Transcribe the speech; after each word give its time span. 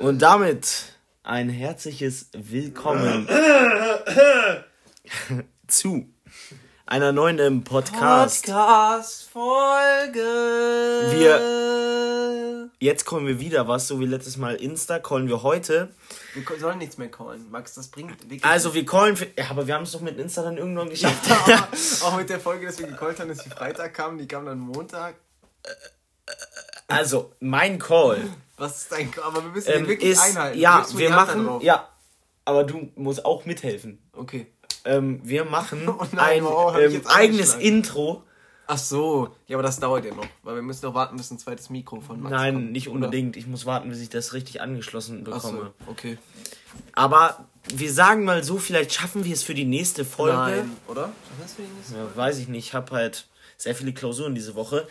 Und 0.00 0.22
damit 0.22 0.92
ein 1.22 1.48
herzliches 1.48 2.30
Willkommen 2.32 3.28
zu 5.66 6.08
einer 6.86 7.12
neuen 7.12 7.38
ähm, 7.38 7.64
Podcast. 7.64 8.46
Podcast-Folge. 8.46 10.20
Wir, 11.12 12.70
jetzt 12.80 13.04
callen 13.04 13.26
wir 13.26 13.40
wieder 13.40 13.68
was, 13.68 13.88
so 13.88 14.00
wie 14.00 14.06
letztes 14.06 14.36
Mal 14.36 14.56
Insta, 14.56 14.98
callen 14.98 15.28
wir 15.28 15.42
heute. 15.42 15.90
Wir 16.34 16.44
sollen 16.58 16.78
nichts 16.78 16.98
mehr 16.98 17.10
callen. 17.10 17.50
Max, 17.50 17.74
das 17.74 17.88
bringt 17.88 18.22
wirklich. 18.22 18.44
Also 18.44 18.74
wir 18.74 18.86
callen, 18.86 19.16
für, 19.16 19.26
ja, 19.36 19.50
aber 19.50 19.66
wir 19.66 19.74
haben 19.74 19.84
es 19.84 19.92
doch 19.92 20.00
mit 20.00 20.18
Insta 20.18 20.42
dann 20.42 20.56
irgendwann 20.56 20.90
geschafft. 20.90 21.30
Aber 21.30 21.68
auch 22.02 22.16
mit 22.16 22.30
der 22.30 22.40
Folge, 22.40 22.66
dass 22.66 22.78
wir 22.78 22.86
gecallt 22.86 23.20
haben, 23.20 23.28
dass 23.28 23.44
die 23.44 23.50
Freitag 23.50 23.94
kam, 23.94 24.18
die 24.18 24.26
kam 24.26 24.46
dann 24.46 24.58
Montag. 24.58 25.16
Also, 26.88 27.32
mein 27.40 27.78
Call 27.78 28.28
Was 28.58 28.82
ist 28.82 28.92
dein 28.92 29.10
Aber 29.24 29.42
wir 29.42 29.50
müssen 29.50 29.70
den 29.70 29.80
ähm, 29.82 29.88
wirklich 29.88 30.10
ist, 30.12 30.20
einhalten. 30.20 30.58
ja, 30.58 30.84
wir 30.94 31.08
da 31.10 31.16
machen, 31.16 31.60
ja, 31.60 31.88
aber 32.44 32.64
du 32.64 32.90
musst 32.96 33.24
auch 33.24 33.44
mithelfen. 33.44 33.98
Okay. 34.12 34.46
Ähm, 34.84 35.20
wir 35.22 35.44
machen 35.44 35.88
Oh 35.88 36.04
nein, 36.12 36.38
ein 36.38 36.44
wow, 36.44 36.76
ähm, 36.78 37.02
eigenes. 37.06 37.54
Intro. 37.54 38.24
Ach 38.70 38.76
so. 38.78 39.34
Ja, 39.46 39.56
aber 39.56 39.62
das 39.62 39.80
dauert 39.80 40.04
ja 40.04 40.14
noch. 40.14 40.26
Weil 40.42 40.56
wir 40.56 40.62
müssen 40.62 40.84
noch 40.84 40.94
warten, 40.94 41.16
bis 41.16 41.30
ein 41.30 41.38
zweites 41.38 41.70
Mikro 41.70 42.00
von 42.00 42.20
Max 42.20 42.30
Nein, 42.30 42.54
kommt, 42.54 42.72
nicht 42.72 42.88
oder? 42.88 42.96
unbedingt. 42.96 43.36
Ich 43.38 43.46
muss 43.46 43.64
warten, 43.64 43.88
bis 43.88 44.00
ich 44.00 44.10
das 44.10 44.34
richtig 44.34 44.60
angeschlossen 44.60 45.24
Ach 45.26 45.34
bekomme. 45.36 45.72
so. 45.86 45.90
Okay. 45.90 46.18
Aber 46.92 47.46
wir 47.74 47.90
sagen 47.90 48.24
mal 48.24 48.44
so, 48.44 48.58
vielleicht 48.58 48.92
schaffen 48.92 49.24
wir 49.24 49.32
es 49.32 49.42
für 49.42 49.54
die 49.54 49.64
nächste 49.64 50.04
Folge. 50.04 50.36
Nein, 50.36 50.76
oder? 50.86 51.04
Schaffen 51.04 51.38
wir 51.38 51.42
das 51.44 51.52
für 51.54 51.62
die 51.62 51.68
nächste 51.68 51.96
Ja, 51.96 52.16
weiß 52.16 52.38
ich 52.38 52.48
nicht. 52.48 52.66
Ich 52.66 52.74
habe 52.74 52.94
halt 52.94 53.26
sehr 53.56 53.74
viele 53.74 53.94
Klausuren 53.94 54.34
diese 54.34 54.54
Woche. 54.54 54.86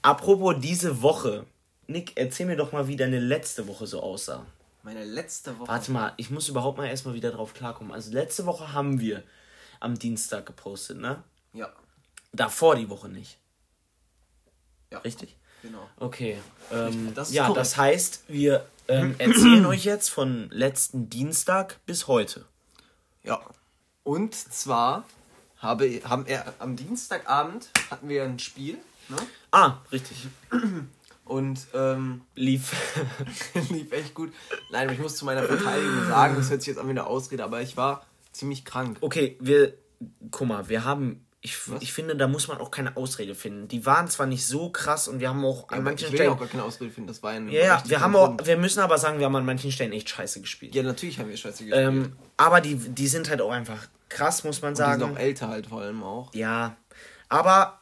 Apropos 0.00 0.54
diese 0.58 1.02
Woche. 1.02 1.44
Nick, 1.88 2.12
erzähl 2.16 2.46
mir 2.46 2.56
doch 2.56 2.70
mal, 2.72 2.86
wie 2.86 2.96
deine 2.96 3.18
letzte 3.18 3.66
Woche 3.66 3.86
so 3.86 4.02
aussah. 4.02 4.44
Meine 4.82 5.04
letzte 5.04 5.58
Woche. 5.58 5.68
Warte 5.68 5.90
mal, 5.90 6.12
ich 6.18 6.30
muss 6.30 6.48
überhaupt 6.48 6.78
mal 6.78 6.86
erstmal 6.86 7.14
wieder 7.14 7.30
drauf 7.32 7.54
klarkommen. 7.54 7.92
Also 7.92 8.12
letzte 8.12 8.46
Woche 8.46 8.72
haben 8.72 9.00
wir 9.00 9.22
am 9.80 9.98
Dienstag 9.98 10.46
gepostet, 10.46 10.98
ne? 10.98 11.22
Ja, 11.52 11.72
Davor 12.32 12.76
die 12.76 12.88
Woche 12.90 13.08
nicht. 13.08 13.38
Ja. 14.92 14.98
Richtig? 14.98 15.34
genau. 15.62 15.88
Okay. 15.96 16.38
Ähm, 16.70 17.14
Das 17.14 17.32
ja, 17.32 17.46
korrekt. 17.46 17.60
das 17.60 17.76
heißt, 17.76 18.24
wir 18.28 18.66
ähm, 18.86 19.14
erzählen 19.18 19.64
euch 19.66 19.84
jetzt 19.84 20.08
von 20.08 20.48
letzten 20.50 21.10
Dienstag 21.10 21.78
bis 21.86 22.06
heute. 22.06 22.44
Ja. 23.24 23.40
Und 24.04 24.34
zwar 24.34 25.04
habe, 25.58 26.00
haben 26.04 26.26
er 26.26 26.54
am 26.58 26.76
Dienstagabend 26.76 27.70
hatten 27.90 28.08
wir 28.08 28.24
ein 28.24 28.38
Spiel, 28.38 28.78
ne? 29.08 29.16
Ah, 29.50 29.78
richtig. 29.90 30.26
Und 31.28 31.66
ähm, 31.74 32.22
Lief. 32.34 32.72
lief 33.70 33.92
echt 33.92 34.14
gut. 34.14 34.32
Nein, 34.70 34.84
aber 34.84 34.92
ich 34.94 34.98
muss 34.98 35.16
zu 35.16 35.24
meiner 35.24 35.42
Verteidigung 35.42 36.06
sagen, 36.08 36.36
das 36.36 36.50
hört 36.50 36.62
sich 36.62 36.68
jetzt 36.68 36.78
an 36.78 36.86
wie 36.86 36.90
eine 36.90 37.06
Ausrede, 37.06 37.44
aber 37.44 37.60
ich 37.60 37.76
war 37.76 38.04
ziemlich 38.32 38.64
krank. 38.64 38.98
Okay, 39.02 39.36
wir. 39.40 39.74
Guck 40.30 40.48
mal, 40.48 40.68
wir 40.68 40.84
haben. 40.84 41.24
Ich, 41.40 41.56
ich 41.80 41.92
finde, 41.92 42.16
da 42.16 42.26
muss 42.26 42.48
man 42.48 42.58
auch 42.58 42.70
keine 42.72 42.96
Ausrede 42.96 43.34
finden. 43.34 43.68
Die 43.68 43.86
waren 43.86 44.08
zwar 44.08 44.26
nicht 44.26 44.44
so 44.46 44.70
krass 44.70 45.06
und 45.06 45.20
wir 45.20 45.28
haben 45.28 45.44
auch 45.44 45.68
an 45.68 45.74
Aber 45.78 45.82
manchen 45.82 46.06
ich 46.06 46.12
will 46.12 46.18
ja 46.20 46.30
auch 46.30 46.34
Stellen. 46.34 46.38
gar 46.40 46.48
keine 46.48 46.62
Ausrede 46.64 46.90
finden, 46.90 47.06
das 47.08 47.22
war 47.22 47.32
Ja, 47.34 47.40
ja, 47.50 47.82
wir 47.86 48.00
haben 48.00 48.16
auch, 48.16 48.26
Grund. 48.28 48.46
wir 48.46 48.56
müssen 48.56 48.80
aber 48.80 48.98
sagen, 48.98 49.18
wir 49.20 49.26
haben 49.26 49.36
an 49.36 49.44
manchen 49.46 49.70
Stellen 49.70 49.92
echt 49.92 50.08
scheiße 50.08 50.40
gespielt. 50.40 50.74
Ja, 50.74 50.82
natürlich 50.82 51.18
haben 51.20 51.28
wir 51.28 51.36
scheiße 51.36 51.64
gespielt. 51.64 51.74
Ähm, 51.86 52.16
aber 52.36 52.60
die, 52.60 52.74
die 52.74 53.06
sind 53.06 53.30
halt 53.30 53.40
auch 53.40 53.52
einfach 53.52 53.86
krass, 54.08 54.42
muss 54.42 54.62
man 54.62 54.72
die 54.74 54.78
sind 54.78 54.86
sagen. 54.86 55.02
auch 55.02 55.16
älter 55.18 55.48
halt 55.48 55.68
vor 55.68 55.80
allem 55.82 56.02
auch. 56.02 56.34
Ja, 56.34 56.76
aber 57.28 57.80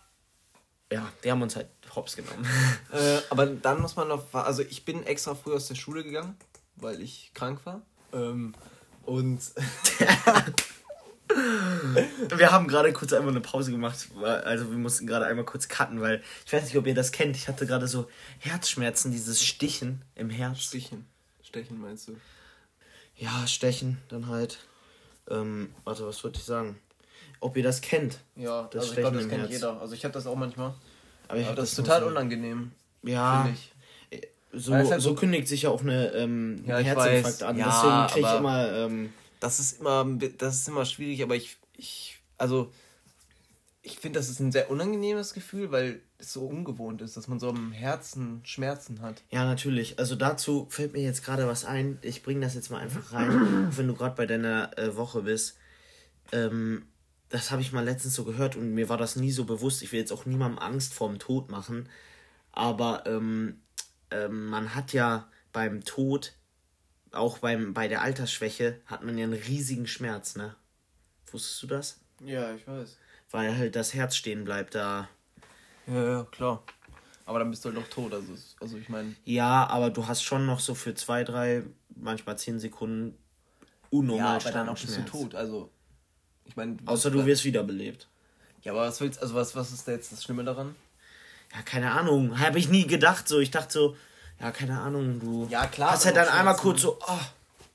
ja, 0.93 1.09
die 1.25 1.31
haben 1.31 1.41
uns 1.43 1.57
halt 1.57 1.69
hops 1.97 2.17
genommen. 2.17 2.47
Äh, 2.93 3.19
aber 3.31 3.47
dann 3.47 3.81
muss 3.81 3.97
man 3.97 4.09
noch, 4.09 4.33
also 4.35 4.63
ich 4.63 4.85
bin 4.85 5.05
extra 5.05 5.35
früh 5.35 5.55
aus 5.55 5.69
der 5.69 5.75
Schule 5.75 6.05
gegangen, 6.05 6.37
weil 6.77 7.01
ich 7.03 7.31
krank 7.35 7.61
war. 7.65 7.83
Ähm, 8.13 8.55
und 9.05 9.41
Wir 11.29 12.53
haben 12.53 12.69
gerade 12.69 12.93
kurz 12.93 13.13
einmal 13.13 13.31
eine 13.31 13.41
Pause 13.41 13.71
gemacht, 13.73 14.09
also 14.23 14.71
wir 14.71 14.79
mussten 14.79 15.07
gerade 15.07 15.27
einmal 15.27 15.45
kurz 15.45 15.69
cutten, 15.69 16.01
weil 16.01 16.23
ich 16.47 16.53
weiß 16.53 16.65
nicht, 16.65 16.77
ob 16.77 16.87
ihr 16.87 16.95
das 16.95 17.11
kennt. 17.13 17.37
Ich 17.37 17.49
hatte 17.49 17.67
gerade 17.67 17.89
so 17.89 18.09
Herzschmerzen, 18.39 19.11
dieses 19.11 19.45
Stichen 19.45 20.03
im 20.15 20.31
Herz. 20.31 20.61
Stichen. 20.61 21.07
Stechen 21.43 21.81
meinst 21.81 22.09
du? 22.09 22.17
Ja, 23.17 23.47
Stechen, 23.47 23.99
dann 24.09 24.29
halt. 24.29 24.59
Ähm, 25.29 25.75
warte, 25.85 26.07
was 26.07 26.23
wollte 26.23 26.39
ich 26.39 26.45
sagen? 26.45 26.79
Ob 27.41 27.57
ihr 27.57 27.63
das 27.65 27.81
kennt. 27.81 28.21
Ja, 28.37 28.69
Das 28.73 28.83
also 28.85 28.95
ich 28.95 29.01
glaube, 29.01 29.17
das 29.17 29.25
im 29.25 29.31
kennt 29.31 29.43
Herz. 29.43 29.53
jeder. 29.53 29.81
Also 29.81 29.95
ich 29.95 30.05
habe 30.05 30.15
das 30.15 30.27
auch 30.27 30.37
manchmal. 30.37 30.75
Aber, 31.29 31.39
ich 31.39 31.45
Aber 31.45 31.51
hab 31.51 31.57
das 31.57 31.71
ist 31.71 31.77
total 31.77 32.03
so- 32.03 32.07
unangenehm, 32.09 32.73
Ja, 33.03 33.49
so, 34.53 34.73
halt 34.73 35.01
so 35.03 35.15
kündigt 35.15 35.49
sich 35.49 35.63
ja 35.63 35.71
auch 35.71 35.83
eine 35.83 36.13
ähm, 36.13 36.63
Ja, 36.67 36.79
Herzinfarkt 36.79 37.43
an. 37.43 37.59
Ja, 37.59 37.67
Deswegen 37.67 38.07
kriege 38.13 38.35
ich 38.35 38.39
immer. 38.41 38.73
Ähm, 38.73 39.13
Das 39.41 39.61
ist 39.61 39.81
immer, 39.81 40.05
das 40.39 40.57
ist 40.57 40.69
immer 40.69 40.85
schwierig, 40.87 41.23
aber 41.23 41.37
ich, 41.37 41.59
ich, 41.77 42.19
also 42.39 42.73
ich 43.83 43.99
finde, 43.99 44.19
das 44.19 44.29
ist 44.29 44.41
ein 44.41 44.51
sehr 44.51 44.71
unangenehmes 44.71 45.33
Gefühl, 45.35 45.71
weil 45.71 46.01
es 46.19 46.33
so 46.33 46.47
ungewohnt 46.47 47.03
ist, 47.03 47.17
dass 47.17 47.29
man 47.29 47.39
so 47.39 47.51
am 47.51 47.71
Herzen 47.71 48.41
Schmerzen 48.45 49.01
hat. 49.03 49.23
Ja, 49.31 49.45
natürlich. 49.45 49.99
Also 49.99 50.17
dazu 50.17 50.67
fällt 50.71 50.93
mir 50.93 51.03
jetzt 51.03 51.25
gerade 51.25 51.47
was 51.47 51.65
ein. 51.65 51.99
Ich 52.03 52.23
bringe 52.23 52.41
das 52.41 52.55
jetzt 52.55 52.71
mal 52.71 52.79
einfach 52.81 53.13
rein, 53.13 53.31
auch 53.71 53.77
wenn 53.77 53.87
du 53.87 53.95
gerade 53.95 54.17
bei 54.17 54.27
deiner 54.27 54.77
äh, 54.79 54.97
Woche 54.97 55.23
bist. 55.23 55.59
Ähm, 56.33 56.87
das 57.29 57.51
habe 57.51 57.63
ich 57.63 57.73
mal 57.73 57.85
letztens 57.85 58.15
so 58.15 58.25
gehört 58.25 58.57
und 58.57 58.73
mir 58.73 58.89
war 58.89 58.97
das 58.97 59.17
nie 59.17 59.33
so 59.33 59.45
bewusst. 59.45 59.83
Ich 59.83 59.93
will 59.93 60.01
jetzt 60.01 60.13
auch 60.13 60.27
niemandem 60.27 60.59
Angst 60.59 60.95
vorm 60.95 61.19
Tod 61.19 61.51
machen. 61.51 61.89
Aber 62.53 63.05
ähm, 63.07 63.61
ähm, 64.11 64.47
man 64.47 64.75
hat 64.75 64.93
ja 64.93 65.29
beim 65.53 65.85
Tod, 65.85 66.35
auch 67.13 67.39
beim, 67.39 67.75
bei 67.75 67.89
der 67.89 68.03
Altersschwäche, 68.03 68.81
hat 68.87 69.03
man 69.03 69.19
ja 69.19 69.25
einen 69.25 69.33
riesigen 69.33 69.87
Schmerz, 69.87 70.37
ne? 70.37 70.55
Wusstest 71.31 71.63
du 71.63 71.67
das? 71.67 72.01
Ja, 72.25 72.55
ich 72.55 72.67
weiß. 72.67 72.97
Weil 73.31 73.57
halt 73.57 73.75
das 73.75 73.93
Herz 73.93 74.17
stehen 74.17 74.45
bleibt 74.45 74.75
da. 74.75 75.09
Ja, 75.87 76.09
ja, 76.09 76.25
klar. 76.31 76.63
Aber 77.25 77.41
dann 77.41 77.51
bist 77.51 77.65
du 77.65 77.71
halt 77.71 77.79
noch 77.79 77.89
tot, 77.89 78.15
also, 78.15 78.35
also 78.61 78.77
ich 78.77 78.89
meine. 78.89 79.17
Ja, 79.25 79.67
aber 79.67 79.91
du 79.91 80.07
hast 80.07 80.23
schon 80.23 80.47
noch 80.47 80.61
so 80.61 80.77
für 80.77 80.95
zwei, 80.95 81.25
drei, 81.25 81.65
manchmal 81.97 82.39
zehn 82.39 82.61
Sekunden 82.61 83.19
unnormal 83.91 84.41
starken 84.41 84.75
bist 84.75 84.97
du 84.97 85.03
tot, 85.03 85.35
also. 85.35 85.71
Ich 86.47 86.57
meine. 86.57 86.77
Außer 86.87 87.11
du 87.11 87.25
wirst 87.27 87.45
wiederbelebt. 87.45 88.07
Ja, 88.63 88.73
aber 88.73 88.83
was 88.83 89.01
willst 89.01 89.21
also 89.23 89.35
was, 89.35 89.55
was 89.55 89.73
ist 89.73 89.87
da 89.87 89.93
jetzt 89.93 90.13
das 90.13 90.25
Schlimme 90.25 90.45
daran? 90.45 90.75
Ja, 91.55 91.63
keine 91.63 91.93
Ahnung. 91.93 92.39
Habe 92.41 92.59
ich 92.59 92.69
nie 92.69 92.87
gedacht 92.87 93.29
so. 93.29 93.39
Ich 93.39 93.51
dachte 93.51 93.73
so, 93.73 93.97
ja, 94.41 94.51
keine 94.51 94.81
Ahnung, 94.81 95.21
du 95.21 95.47
Ja, 95.51 95.67
klar, 95.67 95.93
hast 95.93 96.05
halt 96.05 96.17
dann 96.17 96.29
einmal 96.29 96.57
kurz 96.57 96.83
so, 96.83 96.99
oh, 97.07 97.19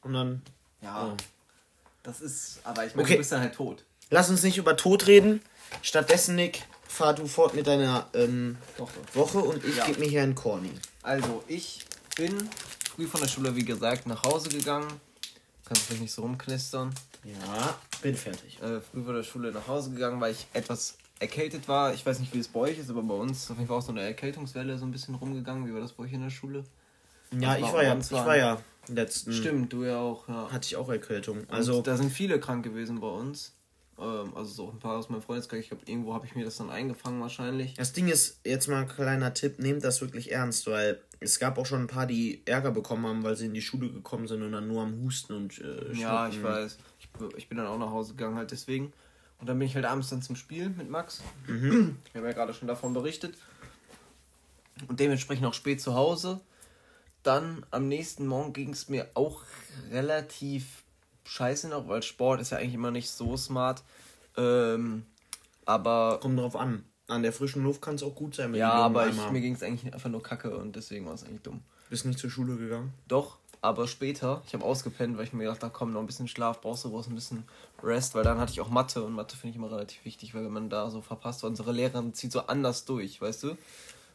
und 0.04 0.14
dann. 0.14 0.42
Ja. 0.82 1.08
Oh. 1.08 1.18
Das 2.04 2.20
ist. 2.20 2.60
Aber 2.64 2.86
ich 2.86 2.94
meine, 2.96 3.04
Okay. 3.04 3.14
du 3.14 3.20
bist 3.20 3.32
dann 3.32 3.42
halt 3.42 3.56
tot. 3.56 3.84
Lass 4.10 4.30
uns 4.30 4.44
nicht 4.44 4.58
über 4.58 4.76
Tod 4.76 5.08
reden. 5.08 5.42
Stattdessen, 5.82 6.36
Nick, 6.36 6.64
fahr 6.86 7.14
du 7.14 7.26
fort 7.28 7.54
mit 7.54 7.68
deiner 7.68 8.08
ähm, 8.14 8.58
Woche. 8.78 8.94
Woche 9.14 9.38
und 9.40 9.64
ich 9.64 9.78
Ja. 9.78 9.86
gebe 9.86 10.00
mir 10.02 10.10
hier 10.10 10.24
einen 10.24 10.36
Corny. 10.36 10.72
Also, 11.04 11.44
ich 11.48 11.86
bin 12.18 12.50
früh 12.94 13.08
von 13.08 13.22
der 13.22 13.30
Schule, 13.30 13.56
wie 13.56 13.64
gesagt, 13.64 14.06
nach 14.08 14.24
Hause 14.24 14.50
gegangen. 14.50 14.88
Kannst 15.66 15.84
vielleicht 15.84 16.02
nicht 16.02 16.14
so 16.14 16.24
rumknistern. 16.24 16.94
Ja, 17.24 17.80
bin 18.02 18.16
fertig. 18.16 18.60
Äh, 18.62 18.82
früh 18.82 19.04
von 19.04 19.16
der 19.16 19.24
Schule 19.24 19.52
nach 19.52 19.68
Hause 19.68 19.92
gegangen, 19.92 20.20
weil 20.20 20.32
ich 20.32 20.48
etwas 20.54 20.98
erkältet 21.20 21.68
war. 21.68 21.94
Ich 21.94 22.06
weiß 22.06 22.20
nicht, 22.20 22.34
wie 22.34 22.40
es 22.40 22.48
bei 22.48 22.62
euch 22.62 22.80
ist, 22.80 22.90
aber 22.90 23.04
bei 23.04 23.14
uns 23.14 23.50
auf 23.52 23.58
jeden 23.58 23.68
Fall 23.68 23.78
auch 23.78 23.82
so 23.82 23.92
eine 23.92 24.02
Erkältungswelle 24.02 24.78
so 24.78 24.86
ein 24.86 24.92
bisschen 24.92 25.16
rumgegangen. 25.16 25.68
Wie 25.68 25.74
war 25.74 25.82
das 25.82 25.94
bei 25.94 26.04
euch 26.04 26.14
in 26.14 26.22
der 26.22 26.32
Schule? 26.32 26.64
Ja, 27.32 27.50
Das 27.52 27.58
ich 27.58 27.64
war 27.64 27.74
war 27.74 27.84
ja, 27.84 27.98
ich 27.98 28.12
war 28.12 28.38
ja 28.38 28.62
letzten. 28.88 29.34
Stimmt, 29.34 29.72
du 29.72 29.84
ja 29.84 30.00
auch, 30.00 30.28
ja. 30.28 30.52
Hatte 30.52 30.66
ich 30.66 30.76
auch 30.76 30.90
Erkältung. 30.90 31.40
Also, 31.50 31.74
Also, 31.74 31.82
da 31.84 31.96
sind 31.96 32.12
viele 32.12 32.40
krank 32.40 32.64
gewesen 32.64 33.00
bei 33.00 33.08
uns. 33.08 33.54
Ähm, 34.00 34.36
also 34.36 34.52
so 34.52 34.70
ein 34.72 34.80
paar 34.80 34.98
aus 34.98 35.10
meinem 35.10 35.22
Freundeskreis. 35.22 35.62
Ich 35.62 35.68
glaube, 35.70 35.84
irgendwo 35.86 36.14
habe 36.16 36.26
ich 36.26 36.36
mir 36.36 36.44
das 36.44 36.58
dann 36.58 36.72
eingefangen 36.72 37.22
wahrscheinlich. 37.22 37.76
Das 37.76 37.94
Ding 37.94 38.08
ist, 38.08 38.40
jetzt 38.44 38.68
mal 38.68 38.82
ein 38.82 38.88
kleiner 38.88 39.34
Tipp, 39.34 39.60
nehmt 39.60 39.84
das 39.84 40.02
wirklich 40.02 40.32
ernst, 40.32 40.66
weil 40.68 41.00
es 41.20 41.38
gab 41.40 41.60
auch 41.60 41.68
schon 41.68 41.82
ein 41.82 41.88
paar, 41.88 42.08
die 42.08 42.42
Ärger 42.46 42.72
bekommen 42.72 43.06
haben, 43.06 43.24
weil 43.24 43.36
sie 43.36 43.46
in 43.46 43.54
die 43.54 43.62
Schule 43.62 43.92
gekommen 43.92 44.28
sind 44.28 44.42
und 44.42 44.52
dann 44.54 44.68
nur 44.68 44.82
am 44.82 45.00
Husten 45.04 45.34
und 45.34 45.60
äh, 45.62 45.94
Ja, 45.94 46.28
ich 46.28 46.42
weiß. 46.42 46.80
Ich, 47.38 47.50
bin 47.50 47.58
dann 47.58 47.68
auch 47.68 47.78
nach 47.78 47.92
Hause 47.92 48.14
gegangen 48.14 48.38
halt 48.38 48.52
deswegen. 48.52 48.94
Und 49.40 49.48
dann 49.50 49.58
bin 49.58 49.68
ich 49.68 49.76
halt 49.76 49.86
abends 49.86 50.10
dann 50.10 50.22
zum 50.22 50.36
Spiel 50.36 50.70
mit 50.70 50.90
Max. 50.90 51.22
Mhm. 51.48 51.98
Ich 52.06 52.16
habe 52.16 52.28
ja 52.28 52.34
gerade 52.34 52.54
schon 52.54 52.68
davon 52.68 52.94
berichtet. 52.94 53.36
Und 54.88 55.00
dementsprechend 55.00 55.46
auch 55.46 55.54
spät 55.54 55.82
zu 55.82 55.96
Hause. 55.96 56.42
Dann 57.24 57.66
am 57.70 57.88
nächsten 57.88 58.26
Morgen 58.26 58.54
ging 58.54 58.72
es 58.72 58.90
mir 58.90 59.10
auch 59.14 59.44
relativ 59.92 60.84
scheiße 61.24 61.70
noch, 61.70 61.88
weil 61.88 62.02
Sport 62.02 62.42
ist 62.42 62.52
ja 62.52 62.58
eigentlich 62.58 62.74
immer 62.74 62.92
nicht 62.92 63.10
so 63.10 63.38
smart. 63.38 63.84
Ähm, 64.38 65.06
aber 65.66 66.20
Kommt 66.22 66.40
drauf 66.40 66.56
an. 66.56 66.84
An 67.08 67.24
der 67.24 67.34
frischen 67.34 67.64
Luft 67.64 67.82
kann 67.82 67.96
es 67.96 68.04
auch 68.04 68.16
gut 68.16 68.36
sein, 68.36 68.56
ja, 68.56 68.72
aber 68.72 69.08
ich, 69.10 69.32
mir 69.32 69.42
ging 69.42 69.54
es 69.54 69.64
eigentlich 69.64 69.94
einfach 69.94 70.10
nur 70.10 70.24
kacke 70.24 70.56
und 70.56 70.78
deswegen 70.78 71.06
war 71.06 71.14
es 71.14 71.24
eigentlich 71.24 71.42
dumm. 71.42 71.62
Bist 71.90 72.06
nicht 72.06 72.20
zur 72.20 72.30
Schule 72.30 72.56
gegangen? 72.56 72.94
Doch, 73.10 73.38
aber 73.62 73.88
später, 73.88 74.42
ich 74.48 74.54
habe 74.54 74.66
ausgepennt, 74.66 75.18
weil 75.18 75.26
ich 75.26 75.34
mir 75.34 75.44
gedacht 75.44 75.62
habe, 75.62 75.72
komm, 75.72 75.94
noch 75.94 76.00
ein 76.00 76.08
bisschen 76.08 76.28
Schlaf, 76.28 76.62
brauchst 76.62 76.84
du 76.84 76.90
brauchst 76.90 77.10
ein 77.10 77.16
bisschen 77.16 77.44
Rest, 77.84 78.16
weil 78.16 78.24
dann 78.24 78.40
hatte 78.40 78.52
ich 78.52 78.60
auch 78.60 78.70
Mathe 78.70 79.04
und 79.04 79.14
Mathe 79.14 79.38
finde 79.38 79.52
ich 79.52 79.56
immer 79.58 79.72
relativ 79.72 80.04
wichtig, 80.04 80.34
weil 80.34 80.44
wenn 80.44 80.52
man 80.52 80.70
da 80.70 80.90
so 80.90 81.02
verpasst, 81.02 81.44
unsere 81.44 81.72
Lehrerin 81.72 82.14
zieht 82.14 82.32
so 82.32 82.42
anders 82.48 82.86
durch, 82.86 83.22
weißt 83.22 83.44
du? 83.44 83.58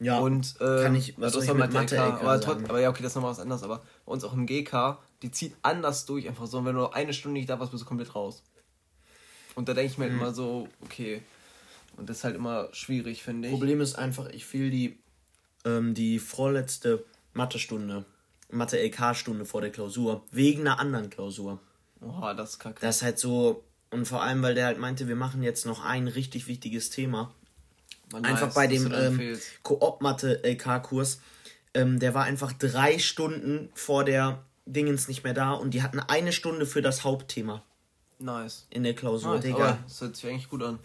Ja, 0.01 0.19
und, 0.19 0.57
äh, 0.61 0.83
kann 0.83 0.95
ich, 0.95 1.19
was 1.19 1.33
soll 1.33 1.45
ich 1.45 1.55
mit 1.55 1.73
Mathe, 1.73 1.97
LK, 1.97 2.21
aber, 2.21 2.41
trotz, 2.41 2.69
aber 2.69 2.81
ja, 2.81 2.91
okay, 2.91 3.03
das 3.03 3.13
ist 3.13 3.17
nochmal 3.17 3.31
was 3.31 3.41
anderes, 3.41 3.63
aber 3.63 3.83
bei 4.05 4.13
uns 4.13 4.25
auch 4.25 4.33
im 4.33 4.47
GK, 4.47 4.99
die 5.23 5.31
zieht 5.31 5.55
anders 5.63 6.05
durch, 6.07 6.29
einfach 6.29 6.47
so, 6.47 6.59
und 6.59 6.65
wenn 6.65 6.75
du 6.75 6.89
eine 6.89 7.13
Stunde 7.13 7.39
nicht 7.39 7.49
da 7.49 7.59
warst, 7.59 7.71
bist 7.71 7.85
du 7.85 7.89
komplett 7.89 8.15
raus. 8.15 8.43
Und 9.55 9.69
da 9.69 9.75
denke 9.75 9.93
ich 9.93 9.97
mir 9.97 10.05
halt 10.05 10.15
mhm. 10.15 10.21
immer 10.21 10.35
so, 10.35 10.69
okay, 10.83 11.23
und 11.97 12.11
das 12.11 12.19
ist 12.19 12.25
halt 12.25 12.35
immer 12.35 12.69
schwierig, 12.73 13.23
finde 13.23 13.49
ich. 13.49 13.55
Problem 13.55 13.81
ist 13.81 13.95
einfach, 13.95 14.29
ich 14.29 14.45
fiel 14.45 14.71
die, 14.71 14.99
ähm, 15.65 15.95
die 15.95 16.19
vorletzte 16.19 17.05
Mathestunde, 17.33 18.05
Mathe-LK-Stunde 18.51 19.45
vor 19.45 19.61
der 19.61 19.71
Klausur, 19.71 20.25
wegen 20.31 20.63
einer 20.63 20.79
anderen 20.79 21.11
Klausur. 21.11 21.61
Oha, 22.01 22.35
das 22.35 22.51
ist 22.51 22.59
kacke. 22.59 22.81
Das 22.81 22.97
ist 22.97 23.03
halt 23.03 23.19
so, 23.19 23.65
und 23.91 24.07
vor 24.07 24.23
allem, 24.23 24.43
weil 24.43 24.55
der 24.55 24.67
halt 24.67 24.79
meinte, 24.79 25.09
wir 25.09 25.17
machen 25.17 25.43
jetzt 25.43 25.67
noch 25.67 25.85
ein 25.85 26.09
richtig 26.09 26.47
wichtiges 26.47 26.91
Thema. 26.91 27.33
Man 28.13 28.25
einfach 28.25 28.49
weiß, 28.49 28.55
bei 28.55 28.67
dem 28.67 28.93
ähm, 28.93 29.39
Koop-Mathe-LK-Kurs. 29.63 31.21
Ähm, 31.75 31.99
der 31.99 32.15
war 32.15 32.25
einfach 32.25 32.53
drei 32.53 32.99
Stunden 32.99 33.71
vor 33.75 34.05
der 34.05 34.43
Dingens 34.65 35.09
nicht 35.09 35.25
mehr 35.25 35.35
da 35.35 35.53
und 35.53 35.73
die 35.75 35.83
hatten 35.83 36.01
eine 36.01 36.33
Stunde 36.33 36.67
für 36.67 36.83
das 36.83 37.05
Hauptthema. 37.05 37.63
Nice. 38.19 38.67
In 38.71 38.83
der 38.83 38.95
Klausur, 38.95 39.35
nice, 39.35 39.45
Digga. 39.45 39.79
das 39.85 40.01
hört 40.01 40.17
sich 40.17 40.29
eigentlich 40.29 40.49
gut 40.49 40.63
an. 40.63 40.79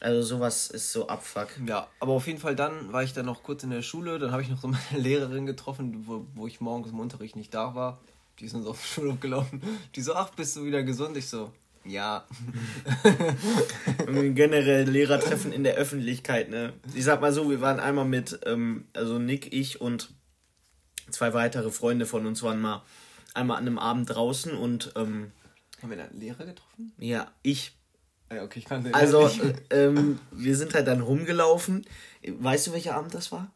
Also 0.00 0.22
sowas 0.22 0.68
ist 0.68 0.92
so 0.92 1.08
Abfuck. 1.08 1.48
Ja, 1.66 1.88
aber 2.00 2.12
auf 2.12 2.26
jeden 2.26 2.38
Fall 2.38 2.54
dann 2.54 2.92
war 2.92 3.02
ich 3.02 3.14
dann 3.14 3.26
noch 3.26 3.42
kurz 3.42 3.62
in 3.64 3.70
der 3.70 3.82
Schule, 3.82 4.18
dann 4.18 4.30
habe 4.30 4.42
ich 4.42 4.50
noch 4.50 4.60
so 4.60 4.68
meine 4.68 4.82
Lehrerin 5.02 5.46
getroffen, 5.46 6.04
wo, 6.06 6.26
wo 6.34 6.46
ich 6.46 6.60
morgens 6.60 6.90
im 6.90 7.00
Unterricht 7.00 7.36
nicht 7.36 7.54
da 7.54 7.74
war. 7.74 8.00
Die 8.38 8.44
ist 8.44 8.54
uns 8.54 8.66
auf 8.66 8.78
den 8.78 8.86
Schulhof 8.86 9.20
gelaufen. 9.20 9.62
Die 9.94 10.02
so, 10.02 10.14
ach, 10.14 10.30
bist 10.30 10.54
du 10.56 10.64
wieder 10.64 10.82
gesund? 10.82 11.16
Ich 11.16 11.28
so, 11.28 11.52
ja. 11.86 12.26
Generell 14.06 14.88
Lehrertreffen 14.88 15.52
in 15.52 15.64
der 15.64 15.76
Öffentlichkeit, 15.76 16.50
ne? 16.50 16.74
Ich 16.94 17.04
sag 17.04 17.22
mal 17.22 17.32
so, 17.32 17.48
wir 17.48 17.62
waren 17.62 17.80
einmal 17.80 18.04
mit, 18.04 18.38
ähm, 18.44 18.86
also 18.92 19.18
Nick, 19.18 19.54
ich 19.54 19.80
und 19.80 20.10
zwei 21.10 21.32
weitere 21.32 21.70
Freunde 21.70 22.04
von 22.04 22.26
uns 22.26 22.42
waren 22.42 22.60
mal 22.60 22.82
einmal 23.34 23.58
an 23.58 23.66
einem 23.66 23.78
Abend 23.78 24.10
draußen 24.10 24.54
und 24.56 24.92
ähm, 24.96 25.32
haben 25.82 25.90
wir 25.90 25.96
da 25.96 26.04
einen 26.04 26.20
Lehrer 26.20 26.44
getroffen? 26.44 26.92
Ja, 26.98 27.30
ich. 27.42 27.75
Ja, 28.32 28.42
okay, 28.42 28.58
ich 28.58 28.64
kann 28.64 28.82
den 28.82 28.94
Also, 28.94 29.30
ähm, 29.70 30.18
wir 30.32 30.56
sind 30.56 30.74
halt 30.74 30.86
dann 30.88 31.00
rumgelaufen. 31.00 31.86
Weißt 32.26 32.66
du, 32.66 32.72
welcher 32.72 32.94
Abend 32.96 33.14
das 33.14 33.30
war? 33.30 33.52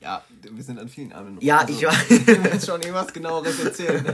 Ja, 0.00 0.24
wir 0.50 0.62
sind 0.62 0.78
an 0.78 0.88
vielen 0.88 1.12
Abenden. 1.12 1.44
Ja, 1.44 1.58
also, 1.58 1.72
ich 1.72 1.84
war. 1.84 1.94
Ich 2.10 2.26
jetzt 2.26 2.66
schon 2.66 2.80
irgendwas 2.80 3.12
genaueres 3.12 3.62
erzählen. 3.62 4.04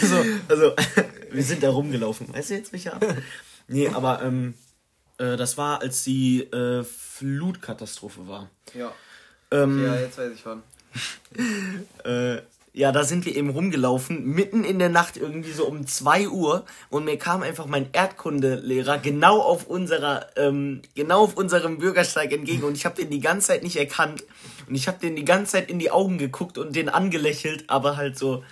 so, 0.00 0.24
also, 0.48 0.74
wir 1.30 1.42
sind 1.42 1.62
da 1.62 1.70
rumgelaufen. 1.70 2.32
Weißt 2.32 2.50
du 2.50 2.54
jetzt, 2.54 2.72
welcher 2.72 2.94
Abend? 2.94 3.16
Nee, 3.68 3.88
aber 3.88 4.22
ähm, 4.22 4.54
äh, 5.18 5.36
das 5.36 5.56
war, 5.58 5.80
als 5.80 6.04
die 6.04 6.42
äh, 6.42 6.82
Flutkatastrophe 6.82 8.26
war. 8.26 8.50
Ja. 8.74 8.92
Ähm, 9.50 9.84
ja, 9.84 10.00
jetzt 10.00 10.18
weiß 10.18 10.32
ich 10.32 10.44
wann. 10.46 10.62
äh, 12.04 12.42
ja, 12.72 12.92
da 12.92 13.02
sind 13.02 13.26
wir 13.26 13.34
eben 13.34 13.50
rumgelaufen, 13.50 14.24
mitten 14.24 14.62
in 14.64 14.78
der 14.78 14.90
Nacht 14.90 15.16
irgendwie 15.16 15.50
so 15.50 15.66
um 15.66 15.86
2 15.86 16.28
Uhr 16.28 16.64
und 16.88 17.04
mir 17.04 17.18
kam 17.18 17.42
einfach 17.42 17.66
mein 17.66 17.88
Erdkundelehrer 17.92 18.98
genau 18.98 19.40
auf 19.40 19.66
unserer, 19.66 20.26
ähm, 20.36 20.82
genau 20.94 21.24
auf 21.24 21.36
unserem 21.36 21.78
Bürgersteig 21.78 22.32
entgegen 22.32 22.62
und 22.62 22.76
ich 22.76 22.84
habe 22.84 22.94
den 22.94 23.10
die 23.10 23.20
ganze 23.20 23.48
Zeit 23.48 23.64
nicht 23.64 23.76
erkannt 23.76 24.22
und 24.68 24.74
ich 24.76 24.86
habe 24.86 24.98
den 24.98 25.16
die 25.16 25.24
ganze 25.24 25.52
Zeit 25.52 25.70
in 25.70 25.80
die 25.80 25.90
Augen 25.90 26.18
geguckt 26.18 26.58
und 26.58 26.76
den 26.76 26.88
angelächelt, 26.88 27.64
aber 27.68 27.96
halt 27.96 28.16
so 28.16 28.44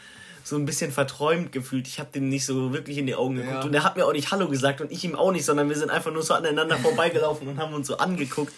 so 0.48 0.56
ein 0.56 0.64
bisschen 0.64 0.90
verträumt 0.90 1.52
gefühlt. 1.52 1.86
Ich 1.86 2.00
habe 2.00 2.08
den 2.10 2.30
nicht 2.30 2.46
so 2.46 2.72
wirklich 2.72 2.96
in 2.96 3.06
die 3.06 3.14
Augen 3.14 3.36
geguckt 3.36 3.54
ja. 3.54 3.62
und 3.62 3.74
er 3.74 3.84
hat 3.84 3.96
mir 3.96 4.06
auch 4.06 4.12
nicht 4.12 4.30
Hallo 4.30 4.48
gesagt 4.48 4.80
und 4.80 4.90
ich 4.90 5.04
ihm 5.04 5.14
auch 5.14 5.30
nicht, 5.30 5.44
sondern 5.44 5.68
wir 5.68 5.76
sind 5.76 5.90
einfach 5.90 6.10
nur 6.10 6.22
so 6.22 6.34
aneinander 6.34 6.78
vorbeigelaufen 6.82 7.46
und 7.46 7.58
haben 7.58 7.74
uns 7.74 7.86
so 7.86 7.98
angeguckt. 7.98 8.52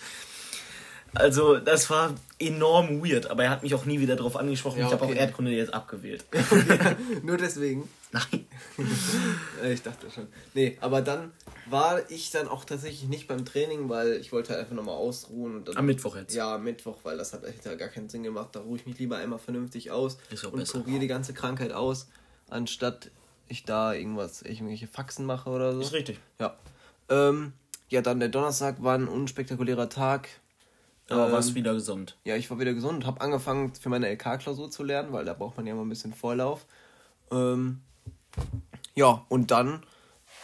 Also, 1.15 1.59
das 1.59 1.91
war 1.91 2.15
enorm 2.41 3.05
weird, 3.05 3.31
aber 3.31 3.45
er 3.45 3.51
hat 3.51 3.63
mich 3.63 3.75
auch 3.75 3.85
nie 3.85 4.01
wieder 4.01 4.17
darauf 4.17 4.37
angesprochen. 4.37 4.81
Ja, 4.81 4.87
ich 4.87 4.93
habe 4.93 5.05
auch 5.05 5.15
Erdkunde 5.15 5.53
jetzt 5.53 5.73
abgewählt. 5.73 6.25
Nur 7.23 7.37
deswegen? 7.37 7.89
Nein. 8.13 8.47
ich 9.71 9.83
dachte 9.83 10.11
schon. 10.11 10.27
Nee, 10.55 10.79
aber 10.81 11.03
dann 11.03 11.33
war 11.69 12.11
ich 12.11 12.31
dann 12.31 12.49
auch 12.49 12.65
tatsächlich 12.65 13.09
nicht 13.09 13.29
beim 13.29 13.45
Training, 13.45 13.89
weil 13.89 14.15
ich 14.15 14.33
wollte 14.33 14.57
einfach 14.57 14.75
nochmal 14.75 14.97
ausruhen. 14.97 15.65
Dann, 15.65 15.77
Am 15.77 15.87
Mittwoch 15.87 16.17
jetzt? 16.17 16.35
Ja, 16.35 16.59
Mittwoch, 16.59 16.97
weil 17.03 17.19
das 17.19 17.33
hat 17.33 17.45
echt 17.45 17.63
gar 17.63 17.89
keinen 17.89 18.09
Sinn 18.09 18.23
gemacht. 18.23 18.51
Da 18.53 18.61
ruhe 18.61 18.79
ich 18.79 18.87
mich 18.87 18.99
lieber 18.99 19.19
einmal 19.19 19.39
vernünftig 19.39 19.91
aus 19.91 20.19
und 20.51 20.67
kuriere 20.73 21.01
die 21.01 21.07
ganze 21.07 21.35
Krankheit 21.35 21.73
aus, 21.73 22.09
anstatt 22.49 23.11
ich 23.49 23.65
da 23.65 23.93
irgendwas, 23.93 24.43
irgendwelche 24.43 24.87
Faxen 24.87 25.27
mache 25.27 25.51
oder 25.51 25.75
so. 25.75 25.81
Ist 25.81 25.93
richtig. 25.93 26.21
Ja. 26.39 26.57
Ähm, 27.09 27.53
ja, 27.91 28.01
dann 28.01 28.21
der 28.21 28.29
Donnerstag 28.29 28.83
war 28.83 28.97
ein 28.97 29.09
unspektakulärer 29.09 29.89
Tag. 29.89 30.29
Aber 31.11 31.27
ähm, 31.27 31.33
warst 31.33 31.55
wieder 31.55 31.75
gesund? 31.75 32.17
Ja, 32.25 32.37
ich 32.37 32.51
war 32.51 32.59
wieder 32.59 32.73
gesund 32.73 32.99
und 32.99 33.07
habe 33.07 33.21
angefangen 33.21 33.75
für 33.75 33.89
meine 33.89 34.09
LK-Klausur 34.09 34.71
zu 34.71 34.85
lernen, 34.85 35.13
weil 35.13 35.25
da 35.25 35.35
braucht 35.35 35.57
man 35.57 35.67
ja 35.67 35.75
mal 35.75 35.83
ein 35.83 35.89
bisschen 35.89 36.15
Vorlauf. 36.15 36.67
Ähm, 37.31 37.81
ja, 38.95 39.25
und 39.29 39.51
dann, 39.51 39.83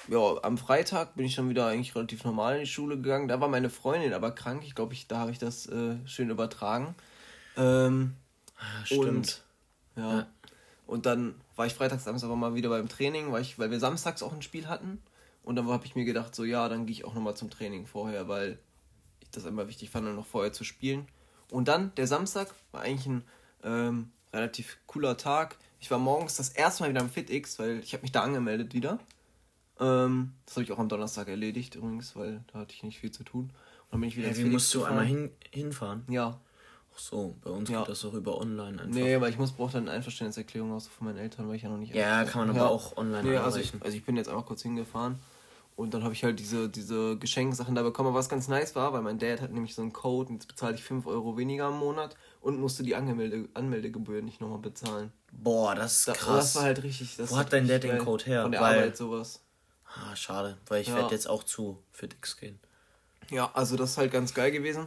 ja, 0.08 0.42
am 0.42 0.58
Freitag 0.58 1.14
bin 1.14 1.24
ich 1.24 1.36
dann 1.36 1.48
wieder 1.48 1.66
eigentlich 1.68 1.94
relativ 1.94 2.24
normal 2.24 2.54
in 2.54 2.60
die 2.60 2.66
Schule 2.66 2.96
gegangen. 2.96 3.28
Da 3.28 3.40
war 3.40 3.48
meine 3.48 3.70
Freundin 3.70 4.12
aber 4.12 4.32
krank. 4.32 4.62
Ich 4.64 4.74
glaube, 4.74 4.92
ich, 4.92 5.06
da 5.06 5.18
habe 5.18 5.30
ich 5.30 5.38
das 5.38 5.66
äh, 5.66 5.96
schön 6.04 6.30
übertragen. 6.30 6.94
Ähm, 7.56 8.14
ah, 8.58 8.84
Stimmt. 8.84 9.06
Und, 9.06 9.42
ja. 9.96 10.18
ja. 10.18 10.26
Und 10.86 11.06
dann 11.06 11.34
war 11.54 11.66
ich 11.66 11.74
freitags 11.74 12.06
abends 12.06 12.24
aber 12.24 12.36
mal 12.36 12.54
wieder 12.54 12.68
beim 12.68 12.88
Training, 12.88 13.32
weil, 13.32 13.42
ich, 13.42 13.58
weil 13.58 13.70
wir 13.70 13.80
samstags 13.80 14.22
auch 14.22 14.32
ein 14.32 14.42
Spiel 14.42 14.68
hatten. 14.68 15.00
Und 15.42 15.56
dann 15.56 15.68
habe 15.68 15.86
ich 15.86 15.94
mir 15.94 16.04
gedacht, 16.04 16.34
so 16.34 16.44
ja, 16.44 16.68
dann 16.68 16.86
gehe 16.86 16.92
ich 16.92 17.04
auch 17.04 17.14
nochmal 17.14 17.36
zum 17.36 17.50
Training 17.50 17.86
vorher, 17.86 18.26
weil 18.26 18.58
das 19.37 19.44
immer 19.44 19.69
wichtig 19.69 19.91
fand, 19.91 20.15
noch 20.15 20.27
vorher 20.27 20.53
zu 20.53 20.65
spielen. 20.65 21.06
Und 21.50 21.69
dann, 21.69 21.94
der 21.97 22.06
Samstag 22.06 22.55
war 22.73 22.83
eigentlich 22.83 23.06
ein 23.06 23.25
ähm, 23.62 24.11
relativ 24.33 24.79
cooler 24.87 25.17
Tag. 25.17 25.56
Ich 25.81 25.91
war 25.91 25.99
morgens 25.99 26.37
das 26.37 26.49
erste 26.49 26.83
Mal 26.83 26.91
wieder 26.91 27.00
am 27.00 27.11
FitX, 27.11 27.59
weil 27.59 27.79
ich 27.81 27.93
habe 27.93 28.03
mich 28.03 28.12
da 28.12 28.23
angemeldet 28.23 28.75
wieder. 28.75 28.99
Ähm, 29.79 30.33
das 30.47 30.56
habe 30.56 30.65
ich 30.65 30.73
auch 30.73 30.79
am 30.79 30.88
Donnerstag 30.88 31.29
erledigt 31.29 31.75
übrigens, 31.75 32.17
weil 32.17 32.43
da 32.53 32.61
hatte 32.61 32.75
ich 32.75 32.83
nicht 32.83 32.99
viel 32.99 33.11
zu 33.11 33.25
tun. 33.25 33.44
Und 33.44 33.53
dann 33.93 34.00
bin 34.00 34.09
ich 34.09 34.17
wieder 34.17 34.29
ja, 34.29 34.37
Wie 34.37 34.44
musst 34.44 34.75
du 34.75 34.85
einmal 34.85 35.05
hin, 35.05 35.31
hinfahren? 35.50 36.05
Ja. 36.09 36.41
Ach 36.94 36.99
so, 36.99 37.37
bei 37.44 37.50
uns 37.50 37.69
ja. 37.69 37.81
geht 37.81 37.91
das 37.91 38.05
auch 38.06 38.15
über 38.15 38.41
online 38.41 38.81
einfach. 38.81 38.87
Nee, 38.87 39.15
aber 39.15 39.29
ich 39.29 39.37
muss 39.37 39.53
brauche 39.53 39.73
dann 39.73 39.83
eine 39.83 39.99
Einverständniserklärung 39.99 40.73
aus 40.73 40.87
von 40.88 41.09
meinen 41.09 41.19
Eltern, 41.19 41.47
weil 41.47 41.56
ich 41.56 41.62
ja 41.62 41.69
noch 41.69 41.77
nicht. 41.77 41.94
Ja, 41.94 42.25
kann 42.25 42.47
man 42.47 42.56
aber 42.56 42.71
auch 42.71 42.97
online 42.97 43.23
nee, 43.23 43.37
also 43.37 43.59
ich, 43.59 43.75
also 43.81 43.94
ich 43.94 44.05
bin 44.05 44.17
jetzt 44.17 44.29
einfach 44.29 44.47
kurz 44.47 44.62
hingefahren 44.62 45.19
und 45.76 45.93
dann 45.93 46.02
habe 46.02 46.14
ich 46.14 46.25
halt 46.25 46.38
diese, 46.40 46.70
diese 46.70 47.19
Geschenksachen 47.19 47.75
da 47.75 47.82
bekommen, 47.82 48.14
was 48.14 48.31
ganz 48.31 48.49
nice 48.49 48.75
war, 48.75 48.94
weil 48.94 49.02
mein 49.02 49.19
Dad 49.19 49.43
hat 49.43 49.52
nämlich 49.52 49.75
so 49.75 49.82
einen 49.82 49.93
Code 49.93 50.31
und 50.31 50.37
jetzt 50.37 50.49
bezahle 50.49 50.75
ich 50.75 50.82
5 50.82 51.06
Euro 51.06 51.37
weniger 51.37 51.69
im 51.69 51.76
Monat 51.76 52.17
und 52.40 52.58
musste 52.58 52.82
die 52.82 52.96
Angemelde 52.96 53.49
Anmeldegebühr 53.52 54.23
nicht 54.23 54.40
nochmal 54.40 54.59
bezahlen. 54.59 55.12
Boah, 55.33 55.75
das 55.75 55.99
ist 55.99 56.14
krass. 56.16 56.54
Das 56.54 56.56
war 56.56 56.62
halt 56.62 56.83
richtig. 56.83 57.18
Wo 57.18 57.37
hat 57.37 57.52
dein 57.52 57.68
Dad 57.68 57.83
den 57.83 57.99
Code 57.99 58.25
her? 58.25 58.42
Von 58.42 58.52
der 58.52 58.62
weil, 58.62 58.78
Arbeit 58.78 58.97
sowas. 58.97 59.42
Ah, 59.85 60.16
schade, 60.16 60.56
weil 60.66 60.80
ich 60.80 60.88
ja. 60.88 60.97
werde 60.97 61.14
jetzt 61.14 61.28
auch 61.28 61.45
zu 61.45 61.83
FitX 61.92 62.38
gehen. 62.38 62.59
Ja, 63.30 63.50
also 63.52 63.76
das 63.76 63.90
ist 63.90 63.99
halt 63.99 64.12
ganz 64.12 64.33
geil 64.33 64.52
gewesen. 64.52 64.87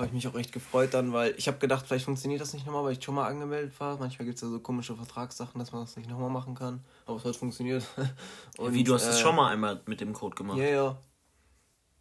Habe 0.00 0.08
ich 0.08 0.24
mich 0.24 0.28
auch 0.28 0.38
echt 0.38 0.52
gefreut 0.52 0.94
dann, 0.94 1.12
weil 1.12 1.34
ich 1.36 1.46
habe 1.46 1.58
gedacht, 1.58 1.86
vielleicht 1.86 2.06
funktioniert 2.06 2.40
das 2.40 2.54
nicht 2.54 2.64
nochmal, 2.64 2.84
weil 2.84 2.92
ich 2.92 3.04
schon 3.04 3.14
mal 3.14 3.28
angemeldet 3.28 3.78
war. 3.78 3.98
Manchmal 3.98 4.24
gibt 4.24 4.36
es 4.36 4.42
ja 4.42 4.48
so 4.48 4.58
komische 4.60 4.96
Vertragssachen, 4.96 5.58
dass 5.58 5.72
man 5.72 5.82
das 5.82 5.96
nicht 5.96 6.08
nochmal 6.08 6.30
machen 6.30 6.54
kann. 6.54 6.82
Aber 7.06 7.16
es 7.16 7.24
hat 7.24 7.36
funktioniert. 7.36 7.84
Und, 8.58 8.72
Wie, 8.72 8.82
du 8.82 8.94
hast 8.94 9.06
es 9.06 9.18
äh, 9.18 9.22
schon 9.22 9.36
mal 9.36 9.52
einmal 9.52 9.80
mit 9.86 10.00
dem 10.00 10.12
Code 10.12 10.34
gemacht? 10.34 10.58
Ja, 10.58 10.64
ja. 10.64 10.98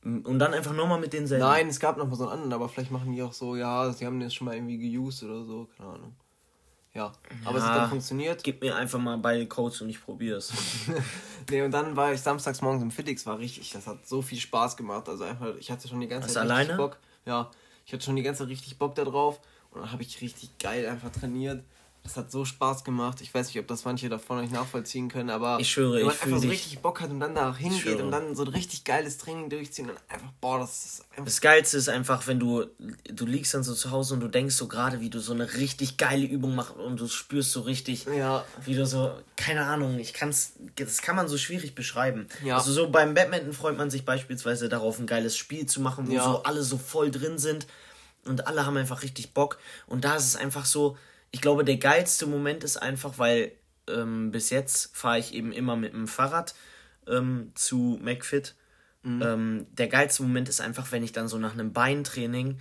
Und 0.03 0.39
dann 0.39 0.53
einfach 0.53 0.74
nochmal 0.74 1.00
mit 1.00 1.12
denselben? 1.12 1.44
Nein, 1.44 1.68
es 1.68 1.79
gab 1.79 1.98
noch 1.98 2.08
mal 2.08 2.15
so 2.15 2.24
einen 2.24 2.32
anderen, 2.32 2.53
aber 2.53 2.70
vielleicht 2.70 2.89
machen 2.89 3.12
die 3.12 3.22
auch 3.22 3.34
so, 3.34 3.58
ja, 3.58 3.91
sie 3.91 4.06
haben 4.06 4.22
das 4.22 4.34
schon 4.34 4.46
mal 4.46 4.56
irgendwie 4.56 4.77
geused 4.77 5.24
oder 5.24 5.44
so, 5.44 5.68
keine 5.75 5.89
Ahnung. 5.89 6.15
Ja, 6.94 7.12
aber 7.46 7.60
ja, 7.60 7.63
es 7.63 7.70
hat 7.70 7.77
dann 7.77 7.89
funktioniert. 7.89 8.44
Gib 8.44 8.62
mir 8.62 8.75
einfach 8.75 8.98
mal 8.98 9.18
beide 9.18 9.46
Codes 9.46 9.82
und 9.82 9.89
ich 9.89 10.01
probier's. 10.01 10.51
nee, 11.50 11.62
und 11.62 11.72
dann 11.72 11.96
war 11.96 12.13
ich 12.13 12.22
samstags 12.22 12.62
morgens 12.62 12.82
im 12.82 12.91
Fitix, 12.91 13.25
war 13.25 13.38
richtig, 13.38 13.72
das 13.72 13.86
hat 13.86 14.08
so 14.08 14.22
viel 14.22 14.39
Spaß 14.39 14.75
gemacht. 14.75 15.08
Also 15.08 15.25
einfach, 15.25 15.56
ich 15.60 15.70
hatte 15.70 15.88
schon 15.88 16.00
die 16.00 16.08
ganze 16.08 16.29
Was, 16.29 16.34
Zeit 16.34 16.44
alleine? 16.44 16.75
Bock. 16.77 16.98
Ja, 17.25 17.51
ich 17.89 17.93
hatte 17.93 18.05
schon 18.05 18.17
die 18.17 18.22
ganze 18.22 18.43
Zeit 18.43 18.50
richtig 18.50 18.77
Bock 18.77 18.93
da 18.93 19.03
drauf. 19.03 19.39
Und 19.72 19.81
dann 19.81 19.91
habe 19.91 20.03
ich 20.03 20.22
richtig 20.22 20.60
geil 20.60 20.86
einfach 20.86 21.10
trainiert. 21.10 21.63
Das 22.03 22.18
hat 22.18 22.32
so 22.32 22.44
Spaß 22.44 22.84
gemacht. 22.84 23.22
Ich 23.22 23.34
weiß 23.34 23.48
nicht, 23.48 23.60
ob 23.60 23.68
das 23.68 23.86
manche 23.86 24.10
davon 24.10 24.39
euch 24.39 24.50
nachvollziehen 24.50 25.10
können, 25.10 25.29
aber 25.29 25.60
ich 25.60 25.70
schwöre, 25.70 25.98
wenn 25.98 26.06
man 26.06 26.15
ich 26.15 26.24
einfach 26.24 26.38
so 26.38 26.41
dich. 26.41 26.51
richtig 26.51 26.79
Bock 26.79 27.01
hat 27.01 27.12
und 27.12 27.20
dann 27.20 27.36
da 27.36 27.56
hingeht 27.56 28.01
und 28.01 28.10
dann 28.10 28.36
so 28.36 28.44
ein 28.44 28.48
richtig 28.48 28.84
geiles 28.84 29.18
Training 29.18 29.50
durchziehen 29.50 29.89
und 29.89 29.98
einfach, 30.08 30.32
boah, 30.41 30.60
das 30.60 30.86
ist 30.86 31.06
einfach. 31.12 31.25
Das 31.25 31.41
Geilste 31.41 31.77
ist 31.77 31.89
einfach, 31.89 32.25
wenn 32.25 32.39
du, 32.39 32.65
du 33.03 33.25
liegst 33.25 33.53
dann 33.53 33.63
so 33.63 33.74
zu 33.75 33.91
Hause 33.91 34.15
und 34.15 34.22
du 34.22 34.27
denkst 34.27 34.56
so 34.56 34.68
gerade, 34.68 35.01
wie 35.01 35.10
du 35.10 35.20
so 35.20 35.34
eine 35.34 35.53
richtig 35.56 35.98
geile 35.98 36.25
Übung 36.25 36.56
machst 36.56 36.75
und 36.77 37.00
du 37.00 37.08
spürst 37.08 37.51
so 37.51 37.62
richtig, 37.62 38.06
ja. 38.06 38.44
wie 38.65 38.74
du 38.74 38.86
so, 38.86 39.12
keine 39.36 39.65
Ahnung, 39.65 40.00
ich 40.00 40.13
kann's, 40.13 40.53
das 40.77 41.01
kann 41.01 41.15
man 41.15 41.27
so 41.27 41.38
schwierig 41.38 41.75
beschreiben. 41.75 42.27
Ja. 42.44 42.58
Also 42.58 42.72
so 42.72 42.89
beim 42.89 43.13
Badminton 43.13 43.53
freut 43.53 43.77
man 43.77 43.91
sich 43.91 44.06
beispielsweise 44.06 44.70
darauf, 44.70 45.00
ein 45.00 45.06
geiles 45.06 45.38
Spiel 45.38 45.65
zu 45.65 45.82
machen, 45.82 46.08
wo 46.08 46.13
ja. 46.13 46.24
so 46.24 46.44
alle 46.44 46.63
so 46.63 46.77
voll 46.77 47.12
drin 47.12 47.38
sind 47.38 47.68
und 48.25 48.48
alle 48.48 48.65
haben 48.65 48.77
einfach 48.77 49.03
richtig 49.03 49.34
Bock 49.34 49.60
und 49.86 50.06
da 50.06 50.15
ist 50.15 50.25
es 50.25 50.36
einfach 50.36 50.65
so, 50.65 50.98
ich 51.31 51.41
glaube, 51.41 51.63
der 51.63 51.77
geilste 51.77 52.25
Moment 52.25 52.63
ist 52.63 52.77
einfach, 52.77 53.17
weil 53.17 53.51
ähm, 53.88 54.31
bis 54.31 54.50
jetzt 54.50 54.95
fahre 54.95 55.19
ich 55.19 55.33
eben 55.33 55.51
immer 55.51 55.75
mit 55.75 55.93
dem 55.93 56.07
Fahrrad 56.07 56.55
ähm, 57.07 57.51
zu 57.55 58.00
McFit. 58.01 58.55
Mhm. 59.03 59.21
Ähm, 59.21 59.67
der 59.71 59.88
geilste 59.88 60.24
Moment 60.24 60.50
ist 60.50 60.62
einfach, 60.62 60.91
wenn 60.91 61.03
ich 61.03 61.12
dann 61.12 61.27
so 61.27 61.38
nach 61.38 61.53
einem 61.53 61.74
Beintraining 61.74 62.59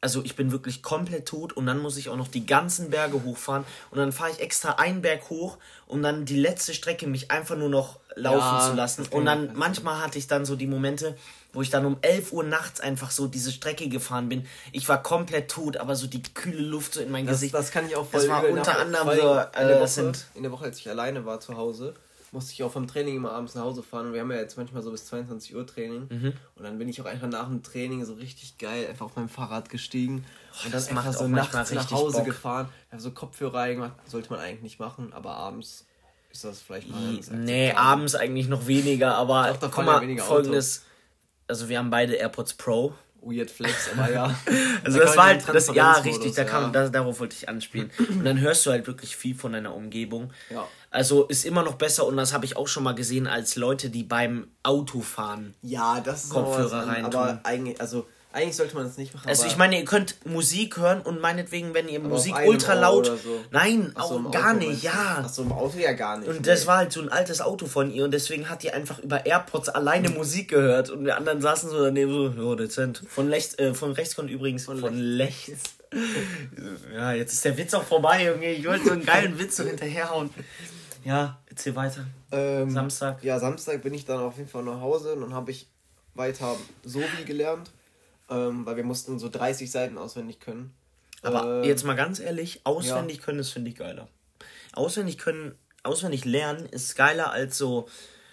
also 0.00 0.22
ich 0.22 0.36
bin 0.36 0.52
wirklich 0.52 0.82
komplett 0.82 1.26
tot 1.26 1.52
und 1.52 1.66
dann 1.66 1.78
muss 1.78 1.96
ich 1.96 2.08
auch 2.08 2.16
noch 2.16 2.28
die 2.28 2.46
ganzen 2.46 2.90
Berge 2.90 3.24
hochfahren 3.24 3.64
und 3.90 3.98
dann 3.98 4.12
fahre 4.12 4.30
ich 4.30 4.40
extra 4.40 4.72
einen 4.72 5.02
Berg 5.02 5.28
hoch, 5.28 5.58
um 5.86 6.02
dann 6.02 6.24
die 6.24 6.38
letzte 6.38 6.72
Strecke 6.72 7.06
mich 7.06 7.30
einfach 7.30 7.56
nur 7.56 7.68
noch 7.68 7.98
laufen 8.14 8.58
ja, 8.58 8.68
zu 8.70 8.74
lassen. 8.74 9.06
Und 9.10 9.24
dann 9.24 9.54
manchmal 9.54 10.00
hatte 10.00 10.18
ich 10.18 10.28
dann 10.28 10.44
so 10.44 10.54
die 10.54 10.66
Momente, 10.66 11.16
wo 11.52 11.62
ich 11.62 11.70
dann 11.70 11.86
um 11.86 11.96
11 12.02 12.32
Uhr 12.32 12.44
nachts 12.44 12.80
einfach 12.80 13.10
so 13.10 13.26
diese 13.26 13.52
Strecke 13.52 13.88
gefahren 13.88 14.28
bin. 14.28 14.46
Ich 14.72 14.88
war 14.88 15.02
komplett 15.02 15.50
tot, 15.50 15.76
aber 15.78 15.96
so 15.96 16.06
die 16.06 16.22
kühle 16.22 16.60
Luft 16.60 16.94
so 16.94 17.00
in 17.00 17.10
mein 17.10 17.26
das, 17.26 17.36
Gesicht. 17.36 17.54
Das 17.54 17.70
kann 17.70 17.86
ich 17.86 17.96
auch 17.96 18.06
voll 18.06 18.20
Das 18.20 18.28
war 18.28 18.48
unter 18.48 18.78
anderem 18.78 19.16
so, 19.16 19.36
äh, 19.36 19.78
das 19.78 19.94
sind 19.94 20.26
in 20.34 20.42
der 20.42 20.52
Woche, 20.52 20.66
als 20.66 20.78
ich 20.78 20.88
alleine 20.88 21.24
war 21.24 21.40
zu 21.40 21.56
Hause, 21.56 21.94
musste 22.32 22.52
ich 22.52 22.62
auch 22.62 22.70
vom 22.70 22.86
Training 22.86 23.16
immer 23.16 23.32
abends 23.32 23.54
nach 23.54 23.62
Hause 23.62 23.82
fahren. 23.82 24.08
Und 24.08 24.12
wir 24.12 24.20
haben 24.20 24.30
ja 24.30 24.38
jetzt 24.38 24.58
manchmal 24.58 24.82
so 24.82 24.90
bis 24.90 25.06
22 25.06 25.56
Uhr 25.56 25.66
Training. 25.66 26.06
Mhm. 26.10 26.32
Und 26.56 26.64
dann 26.64 26.78
bin 26.78 26.88
ich 26.88 27.00
auch 27.00 27.06
einfach 27.06 27.28
nach 27.28 27.48
dem 27.48 27.62
Training 27.62 28.04
so 28.04 28.14
richtig 28.14 28.58
geil 28.58 28.86
einfach 28.86 29.06
auf 29.06 29.16
meinem 29.16 29.30
Fahrrad 29.30 29.70
gestiegen. 29.70 30.24
Oh, 30.52 30.66
und 30.66 30.74
dann 30.74 30.86
einfach 30.88 31.12
so 31.14 31.28
nachts 31.28 31.72
nach 31.72 31.90
Hause 31.90 32.18
Bock. 32.18 32.26
gefahren. 32.26 32.68
Habe 32.90 33.00
so 33.00 33.10
Kopfhörer 33.12 33.60
reingemacht. 33.60 33.92
Sollte 34.06 34.30
man 34.30 34.40
eigentlich 34.40 34.62
nicht 34.62 34.80
machen, 34.80 35.14
aber 35.14 35.36
abends 35.36 35.86
ist 36.30 36.44
das 36.44 36.60
vielleicht 36.60 36.90
mal. 36.90 37.18
Nee, 37.32 37.72
abends 37.72 38.14
eigentlich 38.14 38.48
noch 38.48 38.66
weniger, 38.66 39.14
aber 39.14 39.56
guck 39.60 39.84
mal, 39.84 40.04
ja 40.08 40.22
folgendes. 40.22 40.84
Also 41.48 41.68
wir 41.68 41.78
haben 41.78 41.90
beide 41.90 42.14
AirPods 42.14 42.54
Pro 42.54 42.94
Weird 43.20 43.50
Flex, 43.50 43.90
aber 43.92 44.12
ja. 44.12 44.24
also 44.84 44.98
da 44.98 45.04
das 45.04 45.16
war 45.16 45.26
halt, 45.26 45.44
das, 45.52 45.74
ja, 45.74 45.92
richtig, 45.92 46.34
da 46.34 46.44
kann, 46.44 46.64
ja. 46.64 46.70
Da, 46.70 46.88
darauf 46.88 47.20
wollte 47.20 47.34
ich 47.36 47.48
anspielen. 47.48 47.90
Und 47.98 48.24
dann 48.24 48.40
hörst 48.40 48.64
du 48.64 48.70
halt 48.70 48.86
wirklich 48.86 49.16
viel 49.16 49.34
von 49.34 49.52
deiner 49.52 49.74
Umgebung. 49.74 50.32
Ja. 50.50 50.68
Also 50.90 51.24
ist 51.26 51.44
immer 51.44 51.62
noch 51.62 51.74
besser 51.74 52.06
und 52.06 52.16
das 52.16 52.32
habe 52.32 52.44
ich 52.44 52.56
auch 52.56 52.68
schon 52.68 52.84
mal 52.84 52.94
gesehen 52.94 53.26
als 53.26 53.56
Leute, 53.56 53.90
die 53.90 54.04
beim 54.04 54.48
Autofahren 54.62 55.54
ja, 55.62 56.00
das 56.00 56.24
ist 56.24 56.30
Kopfhörer 56.30 56.86
rein. 56.86 57.04
Aber 57.04 57.40
eigentlich, 57.42 57.80
also 57.80 58.06
eigentlich 58.38 58.56
sollte 58.56 58.74
man 58.74 58.84
das 58.84 58.96
nicht 58.96 59.14
machen. 59.14 59.28
Also 59.28 59.46
ich 59.46 59.56
meine, 59.56 59.78
ihr 59.78 59.84
könnt 59.84 60.24
Musik 60.24 60.76
hören 60.76 61.00
und 61.00 61.20
meinetwegen, 61.20 61.74
wenn 61.74 61.88
ihr 61.88 62.00
Musik 62.00 62.34
ultra 62.46 62.74
laut. 62.74 63.06
So. 63.06 63.40
Nein, 63.50 63.92
Ach 63.94 64.04
auch 64.04 64.30
gar 64.30 64.54
Auto 64.54 64.58
nicht, 64.58 64.82
ja. 64.82 65.22
Achso, 65.24 65.42
im 65.42 65.52
Auto 65.52 65.78
ja 65.78 65.92
gar 65.92 66.18
nicht. 66.18 66.28
Und 66.28 66.36
nee. 66.36 66.46
das 66.46 66.66
war 66.66 66.78
halt 66.78 66.92
so 66.92 67.00
ein 67.00 67.08
altes 67.08 67.40
Auto 67.40 67.66
von 67.66 67.92
ihr 67.92 68.04
und 68.04 68.12
deswegen 68.12 68.48
hat 68.48 68.62
die 68.62 68.70
einfach 68.70 69.00
über 69.00 69.26
AirPods 69.26 69.68
alleine 69.70 70.10
Musik 70.10 70.48
gehört 70.48 70.90
und 70.90 71.04
wir 71.04 71.16
anderen 71.16 71.40
saßen 71.40 71.68
so 71.68 71.82
daneben 71.82 72.36
so, 72.36 72.42
oh, 72.42 72.54
dezent. 72.54 73.02
Von, 73.08 73.28
rechts, 73.28 73.58
äh, 73.58 73.74
von 73.74 73.92
rechts 73.92 74.14
kommt 74.14 74.30
übrigens 74.30 74.64
von, 74.64 74.78
von 74.78 75.16
rechts. 75.16 75.76
ja, 76.94 77.12
jetzt 77.12 77.32
ist 77.32 77.44
der 77.44 77.56
Witz 77.56 77.74
auch 77.74 77.84
vorbei, 77.84 78.26
Junge. 78.26 78.52
Ich 78.52 78.66
wollte 78.66 78.84
so 78.84 78.92
einen 78.92 79.04
geilen 79.04 79.38
Witz 79.38 79.56
so 79.56 79.64
hinterherhauen. 79.64 80.30
Ja, 81.04 81.38
erzähl 81.46 81.74
weiter. 81.74 82.06
Ähm, 82.30 82.70
Samstag. 82.70 83.24
Ja, 83.24 83.38
Samstag 83.40 83.82
bin 83.82 83.94
ich 83.94 84.04
dann 84.04 84.20
auf 84.20 84.36
jeden 84.36 84.48
Fall 84.48 84.62
nach 84.62 84.80
Hause 84.80 85.14
und 85.14 85.22
dann 85.22 85.34
habe 85.34 85.50
ich 85.50 85.68
weiter 86.14 86.56
Sovi 86.84 87.24
gelernt 87.24 87.70
ähm, 88.30 88.66
weil 88.66 88.76
wir 88.76 88.84
mussten 88.84 89.18
so 89.18 89.28
30 89.28 89.70
Seiten 89.70 89.98
auswendig 89.98 90.40
können. 90.40 90.74
Aber 91.22 91.62
äh, 91.62 91.68
jetzt 91.68 91.84
mal 91.84 91.94
ganz 91.94 92.20
ehrlich, 92.20 92.60
auswendig 92.64 93.18
ja. 93.18 93.22
können, 93.24 93.38
das 93.38 93.50
finde 93.50 93.70
ich 93.70 93.76
geiler. 93.76 94.08
Auswendig 94.72 95.18
können, 95.18 95.54
auswendig 95.82 96.24
lernen 96.24 96.66
ist 96.66 96.96
geiler 96.96 97.30
als 97.30 97.58
so, 97.58 97.88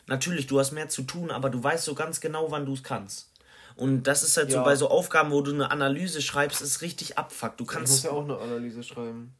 natürlich, 0.08 0.48
du 0.48 0.60
hast 0.60 0.72
mehr 0.72 0.90
zu 0.90 1.04
tun, 1.04 1.32
aber 1.32 1.50
du 1.50 1.64
weißt 1.64 1.86
so 1.86 1.96
ganz 1.96 2.22
genau, 2.22 2.52
wann 2.52 2.66
du 2.66 2.74
es 2.74 2.84
kannst. 2.84 3.32
Und 3.75 4.04
das 4.04 4.24
ist 4.24 4.38
halt 4.38 4.52
ja. 4.52 4.60
so 4.60 4.64
bei 4.64 4.75
so 4.75 4.90
Aufgaben, 4.90 5.32
wo 5.32 5.42
du 5.42 5.54
eine 5.54 5.72
Analyse 5.72 6.22
schreibst, 6.22 6.62
ist 6.62 6.82
richtig 6.82 7.18
abfuck. 7.18 7.58
Du 7.58 7.66
kannst. 7.66 7.98
Ich 7.98 8.04
muss 8.04 8.12
ja 8.12 8.18
auch 8.18 8.24
eine 8.24 8.38
Analyse 8.38 8.84
schreiben. 8.84 9.36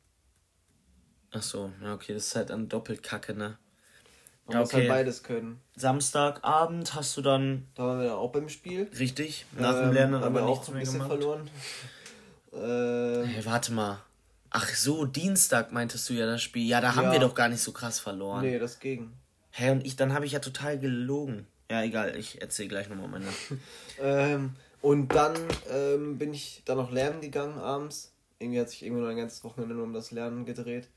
Ach 1.32 1.44
so, 1.44 1.72
ja, 1.82 1.94
okay, 1.94 2.14
das 2.14 2.28
ist 2.28 2.36
halt 2.36 2.50
dann 2.50 2.70
doppelt 2.70 3.04
kacke, 3.04 3.34
ne? 3.34 3.58
Man 4.46 4.54
ja, 4.54 4.60
muss 4.60 4.74
halt 4.74 4.88
beides 4.88 5.24
können. 5.24 5.60
Samstagabend 5.76 6.94
hast 6.94 7.18
du 7.18 7.22
dann. 7.22 7.68
Da 7.74 7.84
waren 7.84 8.02
wir 8.02 8.16
auch 8.16 8.32
beim 8.32 8.48
Spiel. 8.48 8.88
Richtig. 8.98 9.46
Nach 9.58 9.76
ähm, 9.76 9.86
dem 9.86 9.94
Lernen 9.94 10.22
haben 10.22 10.36
wir 10.36 10.46
nichts 10.46 10.70
mehr 10.70 10.84
gemacht. 10.84 11.08
verloren. 11.08 11.50
äh, 12.54 13.26
hey, 13.26 13.46
warte 13.46 13.74
mal. 13.74 14.00
Ach 14.52 14.70
so, 14.70 15.06
Dienstag 15.06 15.72
meintest 15.72 16.08
du 16.10 16.14
ja 16.14 16.28
das 16.28 16.44
Spiel. 16.44 16.66
Ja, 16.66 16.80
da 16.80 16.96
haben 16.96 17.06
ja. 17.06 17.14
wir 17.14 17.20
doch 17.20 17.34
gar 17.34 17.50
nicht 17.50 17.62
so 17.62 17.72
krass 17.72 18.00
verloren. 18.00 18.44
Nee, 18.46 18.60
das 18.60 18.80
ging. 18.80 19.12
Hä, 19.50 19.64
hey, 19.64 19.72
und 19.72 19.86
ich, 19.86 19.96
dann 19.96 20.14
habe 20.14 20.26
ich 20.26 20.34
ja 20.34 20.40
total 20.40 20.80
gelogen. 20.80 21.48
Ja, 21.70 21.84
egal, 21.84 22.16
ich 22.16 22.42
erzähle 22.42 22.70
gleich 22.70 22.88
nochmal 22.88 23.08
meine. 23.08 23.26
ähm, 24.00 24.56
und 24.82 25.08
dann 25.16 25.36
ähm, 25.72 26.20
bin 26.20 26.34
ich 26.34 26.62
dann 26.66 26.78
noch 26.78 26.92
lernen 26.92 27.20
gegangen 27.20 27.58
abends. 27.58 28.14
Irgendwie 28.38 28.60
hat 28.60 28.70
sich 28.70 28.84
irgendwie 28.84 29.02
nur 29.02 29.10
ein 29.10 29.18
ganzes 29.18 29.44
Wochenende 29.44 29.74
nur 29.74 29.86
um 29.86 29.94
das 29.94 30.12
Lernen 30.12 30.46
gedreht. 30.46 30.88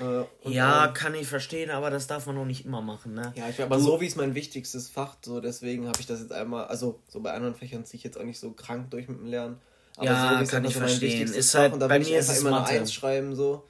Äh, 0.00 0.24
ja, 0.50 0.86
dann, 0.86 0.94
kann 0.94 1.14
ich 1.14 1.28
verstehen, 1.28 1.70
aber 1.70 1.88
das 1.88 2.08
darf 2.08 2.26
man 2.26 2.36
auch 2.36 2.44
nicht 2.44 2.64
immer 2.64 2.82
machen, 2.82 3.14
ne? 3.14 3.32
Ja, 3.36 3.48
ich, 3.48 3.62
aber 3.62 3.78
so 3.78 4.00
wie 4.00 4.06
es 4.06 4.16
mein 4.16 4.34
wichtigstes 4.34 4.88
Fach, 4.88 5.16
so 5.24 5.40
deswegen 5.40 5.86
habe 5.86 6.00
ich 6.00 6.06
das 6.06 6.20
jetzt 6.20 6.32
einmal, 6.32 6.64
also 6.64 7.00
so 7.08 7.20
bei 7.20 7.32
anderen 7.32 7.54
Fächern 7.54 7.84
ziehe 7.84 7.98
ich 7.98 8.04
jetzt 8.04 8.18
auch 8.18 8.24
nicht 8.24 8.40
so 8.40 8.50
krank 8.50 8.90
durch 8.90 9.06
mit 9.06 9.20
dem 9.20 9.26
Lernen. 9.26 9.60
Aber 9.96 10.06
ja, 10.06 10.44
so 10.44 10.50
kann 10.50 10.64
ich 10.64 10.74
verstehen. 10.74 11.32
Ist 11.32 11.54
halt, 11.54 11.78
bei 11.78 12.00
mir 12.00 12.18
ist 12.18 12.28
es 12.28 12.40
immer 12.40 12.50
Mathe. 12.50 12.70
eine 12.70 12.80
Eins 12.80 12.92
schreiben 12.92 13.36
so 13.36 13.64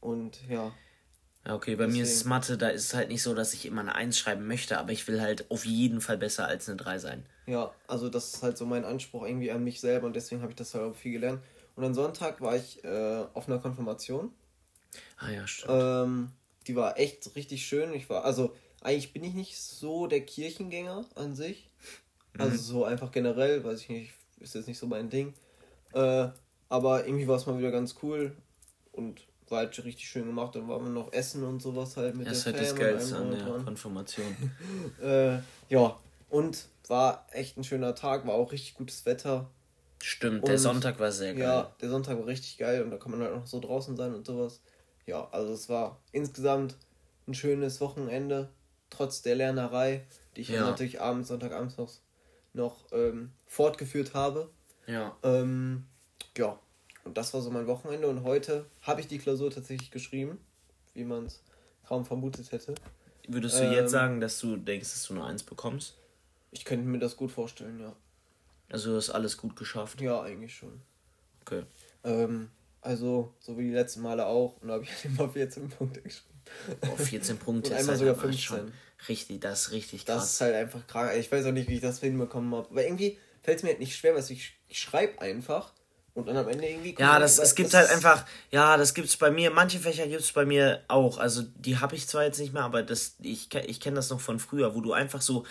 und 0.00 0.38
ja. 0.48 0.72
Ja, 1.44 1.56
okay, 1.56 1.74
bei 1.74 1.86
Deswegen. 1.86 1.92
mir 1.98 2.02
ist 2.04 2.14
es 2.14 2.24
Mathe, 2.24 2.56
da 2.56 2.68
ist 2.68 2.84
es 2.84 2.94
halt 2.94 3.08
nicht 3.08 3.24
so, 3.24 3.34
dass 3.34 3.52
ich 3.52 3.66
immer 3.66 3.80
eine 3.80 3.96
Eins 3.96 4.16
schreiben 4.16 4.46
möchte, 4.46 4.78
aber 4.78 4.92
ich 4.92 5.08
will 5.08 5.20
halt 5.20 5.50
auf 5.50 5.64
jeden 5.64 6.00
Fall 6.00 6.18
besser 6.18 6.46
als 6.46 6.68
eine 6.68 6.76
3 6.76 6.98
sein. 6.98 7.26
Ja, 7.46 7.72
also 7.88 8.08
das 8.08 8.34
ist 8.34 8.42
halt 8.44 8.56
so 8.56 8.64
mein 8.64 8.84
Anspruch 8.84 9.26
irgendwie 9.26 9.50
an 9.50 9.64
mich 9.64 9.80
selber 9.80 10.06
und 10.06 10.14
deswegen 10.14 10.40
habe 10.42 10.52
ich 10.52 10.56
das 10.56 10.72
halt 10.72 10.84
auch 10.84 10.94
viel 10.94 11.10
gelernt. 11.10 11.42
Und 11.74 11.82
am 11.84 11.94
Sonntag 11.94 12.40
war 12.40 12.54
ich 12.54 12.84
äh, 12.84 13.24
auf 13.34 13.48
einer 13.48 13.58
Konfirmation 13.58 14.30
Ah 15.18 15.30
ja, 15.30 15.46
stimmt. 15.46 15.72
Ähm, 15.72 16.32
die 16.66 16.76
war 16.76 16.98
echt 16.98 17.34
richtig 17.36 17.66
schön. 17.66 17.92
Ich 17.94 18.08
war, 18.10 18.24
also 18.24 18.54
eigentlich 18.80 19.12
bin 19.12 19.24
ich 19.24 19.34
nicht 19.34 19.60
so 19.60 20.06
der 20.06 20.20
Kirchengänger 20.20 21.04
an 21.14 21.34
sich. 21.34 21.68
Also 22.38 22.54
mhm. 22.54 22.58
so 22.58 22.84
einfach 22.84 23.12
generell, 23.12 23.62
weiß 23.62 23.82
ich 23.82 23.88
nicht, 23.88 24.12
ist 24.40 24.54
jetzt 24.54 24.68
nicht 24.68 24.78
so 24.78 24.86
mein 24.86 25.10
Ding. 25.10 25.34
Äh, 25.92 26.28
aber 26.68 27.06
irgendwie 27.06 27.28
war 27.28 27.36
es 27.36 27.46
mal 27.46 27.58
wieder 27.58 27.70
ganz 27.70 27.96
cool 28.02 28.34
und 28.92 29.20
war 29.48 29.58
halt 29.58 29.84
richtig 29.84 30.08
schön 30.08 30.26
gemacht. 30.26 30.54
Dann 30.54 30.68
waren 30.68 30.84
wir 30.84 30.90
noch 30.90 31.12
essen 31.12 31.44
und 31.44 31.60
sowas 31.60 31.96
halt 31.96 32.16
mit 32.16 32.26
das 32.26 32.44
der 32.44 32.54
halt 32.54 32.66
Fam 32.66 32.78
das 32.78 33.12
an 33.12 33.30
der 33.30 33.64
Konfirmation. 33.64 34.52
äh, 35.02 35.38
ja, 35.68 35.98
und 36.30 36.66
war 36.88 37.26
echt 37.32 37.58
ein 37.58 37.64
schöner 37.64 37.94
Tag, 37.94 38.26
war 38.26 38.34
auch 38.34 38.52
richtig 38.52 38.74
gutes 38.74 39.04
Wetter. 39.04 39.50
Stimmt, 40.02 40.40
und, 40.40 40.48
der 40.48 40.58
Sonntag 40.58 40.98
war 40.98 41.12
sehr 41.12 41.34
geil. 41.34 41.42
Ja, 41.42 41.74
der 41.80 41.90
Sonntag 41.90 42.18
war 42.18 42.26
richtig 42.26 42.58
geil 42.58 42.82
und 42.82 42.90
da 42.90 42.96
kann 42.96 43.12
man 43.12 43.20
halt 43.20 43.34
noch 43.34 43.46
so 43.46 43.60
draußen 43.60 43.96
sein 43.96 44.14
und 44.14 44.26
sowas 44.26 44.60
ja, 45.06 45.28
also 45.30 45.52
es 45.52 45.68
war 45.68 46.00
insgesamt 46.12 46.76
ein 47.26 47.34
schönes 47.34 47.80
Wochenende, 47.80 48.48
trotz 48.90 49.22
der 49.22 49.36
Lernerei, 49.36 50.04
die 50.36 50.42
ich 50.42 50.48
ja. 50.48 50.60
natürlich 50.60 51.00
abends, 51.00 51.28
Sonntagabends 51.28 51.76
noch, 51.76 51.92
noch 52.52 52.86
ähm, 52.92 53.32
fortgeführt 53.46 54.14
habe. 54.14 54.50
Ja. 54.86 55.16
Ähm, 55.22 55.86
ja, 56.36 56.58
und 57.04 57.16
das 57.16 57.34
war 57.34 57.40
so 57.40 57.50
mein 57.50 57.66
Wochenende 57.66 58.08
und 58.08 58.22
heute 58.22 58.66
habe 58.82 59.00
ich 59.00 59.08
die 59.08 59.18
Klausur 59.18 59.50
tatsächlich 59.50 59.90
geschrieben, 59.90 60.38
wie 60.94 61.04
man 61.04 61.26
es 61.26 61.42
kaum 61.86 62.04
vermutet 62.04 62.52
hätte. 62.52 62.74
Würdest 63.28 63.58
du 63.58 63.64
ähm, 63.64 63.72
jetzt 63.72 63.90
sagen, 63.90 64.20
dass 64.20 64.38
du 64.38 64.56
denkst, 64.56 64.90
dass 64.90 65.04
du 65.04 65.14
eine 65.14 65.24
Eins 65.24 65.42
bekommst? 65.42 65.96
Ich 66.50 66.64
könnte 66.64 66.86
mir 66.86 66.98
das 66.98 67.16
gut 67.16 67.30
vorstellen, 67.30 67.80
ja. 67.80 67.94
Also 68.68 68.90
du 68.90 68.96
hast 68.96 69.10
alles 69.10 69.36
gut 69.36 69.56
geschafft? 69.56 70.00
Ja, 70.00 70.22
eigentlich 70.22 70.54
schon. 70.54 70.80
Okay. 71.42 71.64
Ähm, 72.04 72.50
also, 72.82 73.32
so 73.38 73.56
wie 73.56 73.62
die 73.62 73.74
letzten 73.74 74.02
Male 74.02 74.26
auch. 74.26 74.60
Und 74.60 74.68
da 74.68 74.74
habe 74.74 74.84
ich 74.84 74.90
halt 74.94 75.04
immer 75.04 75.28
14 75.28 75.68
Punkte 75.68 76.02
geschrieben. 76.02 76.40
Oh, 76.90 76.96
14 76.96 77.38
Punkte 77.38 77.70
und 77.70 77.76
einmal 77.76 77.90
halt 77.90 77.98
sogar 78.00 78.14
15. 78.16 78.38
Schon 78.38 78.72
richtig, 79.08 79.40
das 79.40 79.60
ist 79.62 79.72
richtig 79.72 80.04
krass. 80.04 80.22
Das 80.22 80.32
ist 80.32 80.40
halt 80.40 80.54
einfach 80.54 80.86
krank. 80.86 81.12
Ich 81.16 81.30
weiß 81.30 81.46
auch 81.46 81.52
nicht, 81.52 81.68
wie 81.68 81.76
ich 81.76 81.80
das 81.80 82.00
hinbekommen 82.00 82.52
habe. 82.54 82.68
Aber 82.68 82.84
irgendwie 82.84 83.18
fällt 83.42 83.58
es 83.58 83.62
mir 83.62 83.70
halt 83.70 83.80
nicht 83.80 83.96
schwer, 83.96 84.14
weil 84.14 84.24
ich, 84.28 84.52
ich 84.68 84.78
schreibe 84.80 85.20
einfach 85.20 85.72
und 86.14 86.26
dann 86.26 86.36
am 86.36 86.48
Ende 86.48 86.66
irgendwie. 86.66 86.94
Ja, 86.98 87.18
das, 87.18 87.38
es 87.38 87.54
gibt 87.54 87.72
halt 87.72 87.88
einfach, 87.88 88.26
ja, 88.50 88.76
das 88.76 88.94
gibt 88.94 89.08
es 89.08 89.16
bei 89.16 89.30
mir, 89.30 89.50
manche 89.50 89.78
Fächer 89.78 90.06
gibt 90.06 90.20
es 90.20 90.32
bei 90.32 90.44
mir 90.44 90.82
auch. 90.88 91.18
Also 91.18 91.42
die 91.42 91.78
habe 91.78 91.94
ich 91.94 92.08
zwar 92.08 92.24
jetzt 92.24 92.40
nicht 92.40 92.52
mehr, 92.52 92.64
aber 92.64 92.82
das, 92.82 93.16
ich, 93.20 93.48
ich 93.54 93.80
kenne 93.80 93.96
das 93.96 94.10
noch 94.10 94.20
von 94.20 94.38
früher, 94.38 94.74
wo 94.74 94.80
du 94.80 94.92
einfach 94.92 95.22
so 95.22 95.46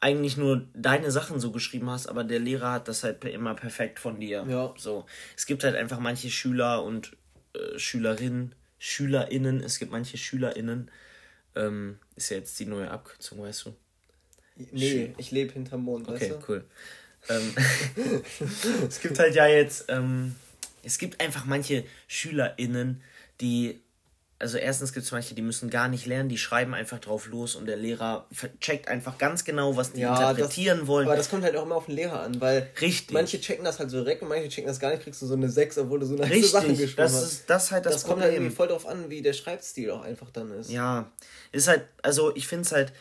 eigentlich 0.00 0.36
nur 0.36 0.66
deine 0.74 1.10
Sachen 1.10 1.40
so 1.40 1.52
geschrieben 1.52 1.90
hast, 1.90 2.06
aber 2.08 2.24
der 2.24 2.38
Lehrer 2.38 2.72
hat 2.72 2.88
das 2.88 3.02
halt 3.02 3.24
immer 3.24 3.54
perfekt 3.54 3.98
von 3.98 4.20
dir. 4.20 4.44
Ja. 4.48 4.74
So. 4.76 5.06
Es 5.36 5.46
gibt 5.46 5.64
halt 5.64 5.74
einfach 5.74 5.98
manche 6.00 6.30
Schüler 6.30 6.84
und 6.84 7.16
äh, 7.54 7.78
Schülerinnen, 7.78 8.54
SchülerInnen, 8.78 9.62
es 9.62 9.78
gibt 9.78 9.92
manche 9.92 10.18
SchülerInnen, 10.18 10.90
ähm, 11.54 11.98
ist 12.14 12.30
ja 12.30 12.36
jetzt 12.36 12.58
die 12.60 12.66
neue 12.66 12.90
Abkürzung, 12.90 13.40
weißt 13.40 13.66
du? 13.66 13.76
Nee, 14.72 15.14
ich 15.18 15.30
lebe 15.30 15.52
hinterm 15.52 15.82
Mond, 15.82 16.08
okay, 16.08 16.30
weißt 16.30 16.30
du? 16.30 16.52
cool. 16.52 16.64
Ähm, 17.28 17.54
es 18.88 19.00
gibt 19.00 19.18
halt 19.18 19.34
ja 19.34 19.46
jetzt, 19.46 19.86
ähm, 19.88 20.36
es 20.82 20.98
gibt 20.98 21.20
einfach 21.20 21.46
manche 21.46 21.84
SchülerInnen, 22.06 23.02
die 23.40 23.80
also 24.38 24.58
erstens 24.58 24.92
gibt 24.92 25.06
es 25.06 25.12
manche, 25.12 25.34
die 25.34 25.40
müssen 25.40 25.70
gar 25.70 25.88
nicht 25.88 26.04
lernen, 26.04 26.28
die 26.28 26.36
schreiben 26.36 26.74
einfach 26.74 26.98
drauf 26.98 27.26
los 27.26 27.56
und 27.56 27.66
der 27.66 27.76
Lehrer 27.76 28.26
checkt 28.60 28.88
einfach 28.88 29.16
ganz 29.16 29.44
genau, 29.44 29.76
was 29.76 29.92
die 29.92 30.02
ja, 30.02 30.14
interpretieren 30.14 30.80
das, 30.80 30.86
wollen. 30.88 31.06
Aber 31.06 31.16
das 31.16 31.30
kommt 31.30 31.42
halt 31.42 31.56
auch 31.56 31.62
immer 31.62 31.76
auf 31.76 31.86
den 31.86 31.94
Lehrer 31.94 32.20
an, 32.20 32.38
weil 32.40 32.68
Richtig. 32.80 33.12
manche 33.12 33.40
checken 33.40 33.64
das 33.64 33.78
halt 33.78 33.90
so 33.90 33.98
direkt 33.98 34.20
und 34.22 34.28
manche 34.28 34.48
checken 34.48 34.68
das 34.68 34.78
gar 34.78 34.90
nicht, 34.90 35.02
kriegst 35.02 35.22
du 35.22 35.26
so 35.26 35.34
eine 35.34 35.48
6, 35.48 35.78
obwohl 35.78 36.00
du 36.00 36.06
so 36.06 36.16
eine 36.16 36.30
Richtig, 36.30 36.50
Sachen 36.50 36.76
geschrieben 36.76 36.96
das 36.96 37.14
hast. 37.14 37.22
Ist, 37.22 37.50
das 37.50 37.70
halt 37.70 37.86
das, 37.86 37.94
das 37.94 38.02
Problem. 38.02 38.14
kommt 38.14 38.24
halt 38.24 38.34
irgendwie 38.34 38.54
voll 38.54 38.68
drauf 38.68 38.86
an, 38.86 39.08
wie 39.08 39.22
der 39.22 39.32
Schreibstil 39.32 39.90
auch 39.90 40.02
einfach 40.02 40.30
dann 40.30 40.50
ist. 40.52 40.70
Ja, 40.70 41.10
ist 41.52 41.68
halt, 41.68 41.86
also 42.02 42.34
ich 42.36 42.46
finde 42.46 42.64
es 42.64 42.72
halt, 42.72 42.92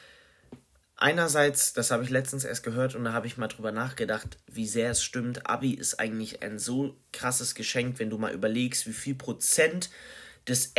einerseits, 0.96 1.74
das 1.74 1.92
habe 1.92 2.04
ich 2.06 2.10
letztens 2.10 2.46
erst 2.46 2.64
gehört 2.64 2.96
und 2.96 3.04
da 3.04 3.12
habe 3.12 3.28
ich 3.28 3.36
mal 3.36 3.48
drüber 3.48 3.74
nachgedacht, 3.74 4.38
wie 4.48 4.68
sehr 4.68 4.92
es 4.92 5.04
stimmt. 5.04 5.50
Abi 5.50 5.74
ist 5.74 6.00
eigentlich 6.00 6.42
ein 6.42 6.60
so 6.60 6.96
krasses 7.12 7.56
Geschenk, 7.56 8.00
wenn 8.00 8.10
du 8.10 8.18
mal 8.18 8.34
überlegst, 8.34 8.88
wie 8.88 8.94
viel 8.94 9.16
Prozent 9.16 9.90
des 10.48 10.72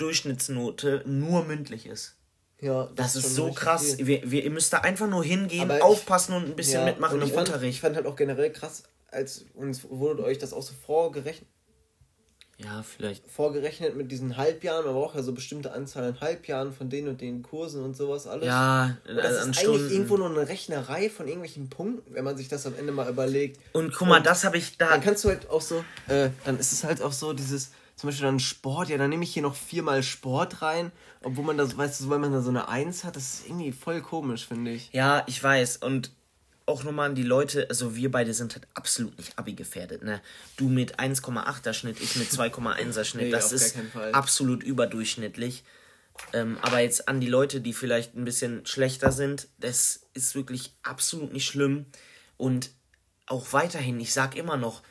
Enddurchschnittsnote 0.00 1.02
nur 1.06 1.44
mündlich 1.44 1.86
ist. 1.86 2.16
Ja, 2.60 2.88
das, 2.94 3.14
das 3.14 3.24
ist, 3.24 3.34
so 3.36 3.52
krass. 3.52 3.96
Wir, 3.98 4.30
wir, 4.30 4.44
ihr 4.44 4.50
müsst 4.50 4.72
da 4.72 4.78
einfach 4.78 5.08
nur 5.08 5.24
hingehen, 5.24 5.70
Aber 5.70 5.82
aufpassen 5.82 6.34
und 6.34 6.44
ein 6.44 6.56
bisschen 6.56 6.80
ja, 6.80 6.86
mitmachen 6.86 7.20
im 7.20 7.28
fand, 7.28 7.48
Unterricht. 7.48 7.76
Ich 7.76 7.80
fand 7.80 7.96
halt 7.96 8.06
auch 8.06 8.16
generell 8.16 8.50
krass, 8.50 8.82
als 9.10 9.46
uns 9.54 9.88
wurde 9.88 10.24
euch 10.24 10.38
das 10.38 10.52
auch 10.52 10.62
so 10.62 10.74
vorgerechnet. 10.86 11.48
Ja, 12.58 12.82
vielleicht. 12.82 13.30
Vorgerechnet 13.30 13.96
mit 13.96 14.12
diesen 14.12 14.36
Halbjahren, 14.36 14.84
man 14.84 14.92
braucht 14.92 15.14
ja 15.14 15.22
so 15.22 15.32
bestimmte 15.32 15.72
Anzahl 15.72 16.04
an 16.04 16.20
Halbjahren 16.20 16.74
von 16.74 16.90
den 16.90 17.08
und 17.08 17.22
den 17.22 17.42
Kursen 17.42 17.82
und 17.82 17.96
sowas 17.96 18.26
alles. 18.26 18.46
Ja, 18.46 18.98
und 19.08 19.16
das 19.16 19.32
ist 19.32 19.42
eigentlich 19.44 19.60
Stunden. 19.60 19.90
irgendwo 19.90 20.18
nur 20.18 20.28
eine 20.28 20.46
Rechnerei 20.46 21.08
von 21.08 21.26
irgendwelchen 21.26 21.70
Punkten, 21.70 22.14
wenn 22.14 22.24
man 22.24 22.36
sich 22.36 22.48
das 22.48 22.66
am 22.66 22.74
Ende 22.78 22.92
mal 22.92 23.08
überlegt. 23.08 23.58
Und 23.72 23.94
guck 23.94 24.08
mal, 24.08 24.18
und 24.18 24.26
das 24.26 24.44
habe 24.44 24.58
ich 24.58 24.76
da. 24.76 24.90
Dann 24.90 25.00
kannst 25.00 25.24
du 25.24 25.30
halt 25.30 25.48
auch 25.48 25.62
so, 25.62 25.82
äh, 26.08 26.28
dann 26.44 26.58
ist 26.58 26.72
es 26.72 26.84
halt 26.84 27.00
auch 27.00 27.12
so 27.12 27.32
dieses, 27.32 27.70
zum 28.00 28.08
Beispiel 28.08 28.24
dann 28.24 28.40
Sport, 28.40 28.88
ja, 28.88 28.96
dann 28.96 29.10
nehme 29.10 29.24
ich 29.24 29.34
hier 29.34 29.42
noch 29.42 29.54
viermal 29.54 30.02
Sport 30.02 30.62
rein, 30.62 30.90
obwohl 31.22 31.44
man 31.44 31.58
das, 31.58 31.76
weißt 31.76 32.00
du, 32.00 32.08
weil 32.08 32.18
man 32.18 32.32
da 32.32 32.40
so 32.40 32.48
eine 32.48 32.68
Eins 32.68 33.04
hat, 33.04 33.14
das 33.14 33.34
ist 33.34 33.46
irgendwie 33.46 33.72
voll 33.72 34.00
komisch, 34.00 34.46
finde 34.46 34.70
ich. 34.70 34.88
Ja, 34.94 35.22
ich 35.26 35.42
weiß. 35.42 35.76
Und 35.76 36.10
auch 36.64 36.82
nochmal 36.82 37.10
an 37.10 37.14
die 37.14 37.24
Leute, 37.24 37.66
also 37.68 37.94
wir 37.96 38.10
beide 38.10 38.32
sind 38.32 38.54
halt 38.54 38.66
absolut 38.72 39.18
nicht 39.18 39.38
Abi 39.38 39.52
gefährdet, 39.52 40.02
ne? 40.02 40.22
Du 40.56 40.70
mit 40.70 40.98
1,8er 40.98 41.74
Schnitt, 41.74 42.00
ich 42.00 42.16
mit 42.16 42.30
2,1er 42.30 43.04
Schnitt, 43.04 43.24
nee, 43.24 43.30
das 43.30 43.52
ist 43.52 43.76
absolut 44.12 44.62
überdurchschnittlich. 44.62 45.62
Ähm, 46.32 46.56
aber 46.62 46.80
jetzt 46.80 47.06
an 47.06 47.20
die 47.20 47.28
Leute, 47.28 47.60
die 47.60 47.74
vielleicht 47.74 48.16
ein 48.16 48.24
bisschen 48.24 48.64
schlechter 48.64 49.12
sind, 49.12 49.48
das 49.58 50.06
ist 50.14 50.34
wirklich 50.34 50.72
absolut 50.82 51.34
nicht 51.34 51.44
schlimm. 51.44 51.84
Und 52.38 52.70
auch 53.26 53.52
weiterhin, 53.52 54.00
ich 54.00 54.14
sag 54.14 54.36
immer 54.36 54.56
noch, 54.56 54.82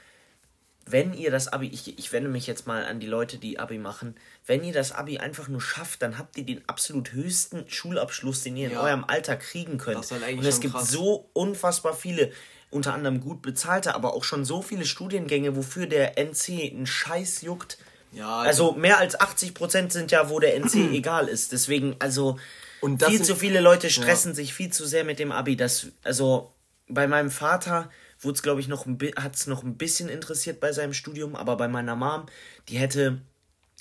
wenn 0.91 1.13
ihr 1.13 1.31
das 1.31 1.47
Abi, 1.47 1.67
ich, 1.67 1.97
ich 1.99 2.11
wende 2.11 2.29
mich 2.29 2.47
jetzt 2.47 2.67
mal 2.67 2.85
an 2.85 2.99
die 2.99 3.07
Leute, 3.07 3.37
die 3.37 3.59
Abi 3.59 3.77
machen, 3.77 4.15
wenn 4.45 4.63
ihr 4.63 4.73
das 4.73 4.91
Abi 4.91 5.19
einfach 5.19 5.47
nur 5.47 5.61
schafft, 5.61 6.01
dann 6.01 6.17
habt 6.17 6.37
ihr 6.37 6.45
den 6.45 6.67
absolut 6.67 7.11
höchsten 7.11 7.69
Schulabschluss, 7.69 8.43
den 8.43 8.57
ihr 8.57 8.71
in 8.71 8.77
eurem 8.77 9.03
Alter 9.03 9.35
kriegen 9.35 9.77
könnt. 9.77 9.99
Das 9.99 10.11
Und 10.11 10.45
es 10.45 10.59
gibt 10.59 10.73
krass. 10.73 10.89
so 10.89 11.29
unfassbar 11.33 11.93
viele, 11.93 12.31
unter 12.71 12.93
anderem 12.93 13.21
gut 13.21 13.41
bezahlte, 13.41 13.95
aber 13.95 14.13
auch 14.13 14.23
schon 14.23 14.45
so 14.45 14.61
viele 14.61 14.85
Studiengänge, 14.85 15.55
wofür 15.55 15.85
der 15.85 16.17
NC 16.17 16.71
einen 16.71 16.85
Scheiß 16.85 17.41
juckt. 17.41 17.77
Ja, 18.11 18.39
also, 18.39 18.69
also 18.69 18.79
mehr 18.79 18.97
als 18.97 19.19
80 19.19 19.53
Prozent 19.53 19.93
sind 19.93 20.11
ja, 20.11 20.29
wo 20.29 20.39
der 20.39 20.55
NC 20.55 20.75
egal 20.93 21.27
ist. 21.27 21.51
Deswegen, 21.51 21.95
also 21.99 22.39
viel 22.81 22.97
sind, 22.97 23.25
zu 23.25 23.35
viele 23.35 23.59
Leute 23.59 23.89
stressen 23.89 24.31
ja. 24.31 24.35
sich 24.35 24.53
viel 24.53 24.71
zu 24.71 24.85
sehr 24.87 25.03
mit 25.03 25.19
dem 25.19 25.31
Abi. 25.31 25.55
Das, 25.55 25.87
also 26.03 26.53
bei 26.87 27.07
meinem 27.07 27.29
Vater 27.29 27.89
wurde 28.19 28.35
es, 28.35 28.41
glaube 28.41 28.61
ich, 28.61 28.67
noch 28.67 28.85
ein 28.85 28.97
hat 29.17 29.35
es 29.35 29.47
noch 29.47 29.63
ein 29.63 29.77
bisschen 29.77 30.09
interessiert 30.09 30.59
bei 30.59 30.71
seinem 30.71 30.93
Studium, 30.93 31.35
aber 31.35 31.55
bei 31.57 31.67
meiner 31.67 31.95
Mom, 31.95 32.25
die 32.67 32.77
hätte, 32.77 33.21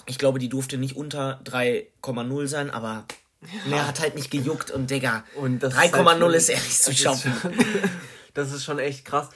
ich 0.07 0.19
glaube, 0.19 0.39
die 0.39 0.49
durfte 0.49 0.79
nicht 0.79 0.97
unter 0.97 1.41
3,0 1.45 2.47
sein, 2.47 2.71
aber 2.71 3.05
ja. 3.43 3.71
mehr 3.71 3.87
hat 3.87 4.01
halt 4.01 4.15
nicht 4.15 4.31
gejuckt 4.31 4.71
und 4.71 4.91
Digga, 4.91 5.25
3,0 5.37 6.23
halt 6.23 6.35
ist 6.35 6.49
ehrlich 6.49 6.79
zu 6.79 6.95
schaffen. 6.95 7.33
das 8.35 8.53
ist 8.53 8.65
schon 8.65 8.79
echt 8.79 9.05
krass. 9.05 9.29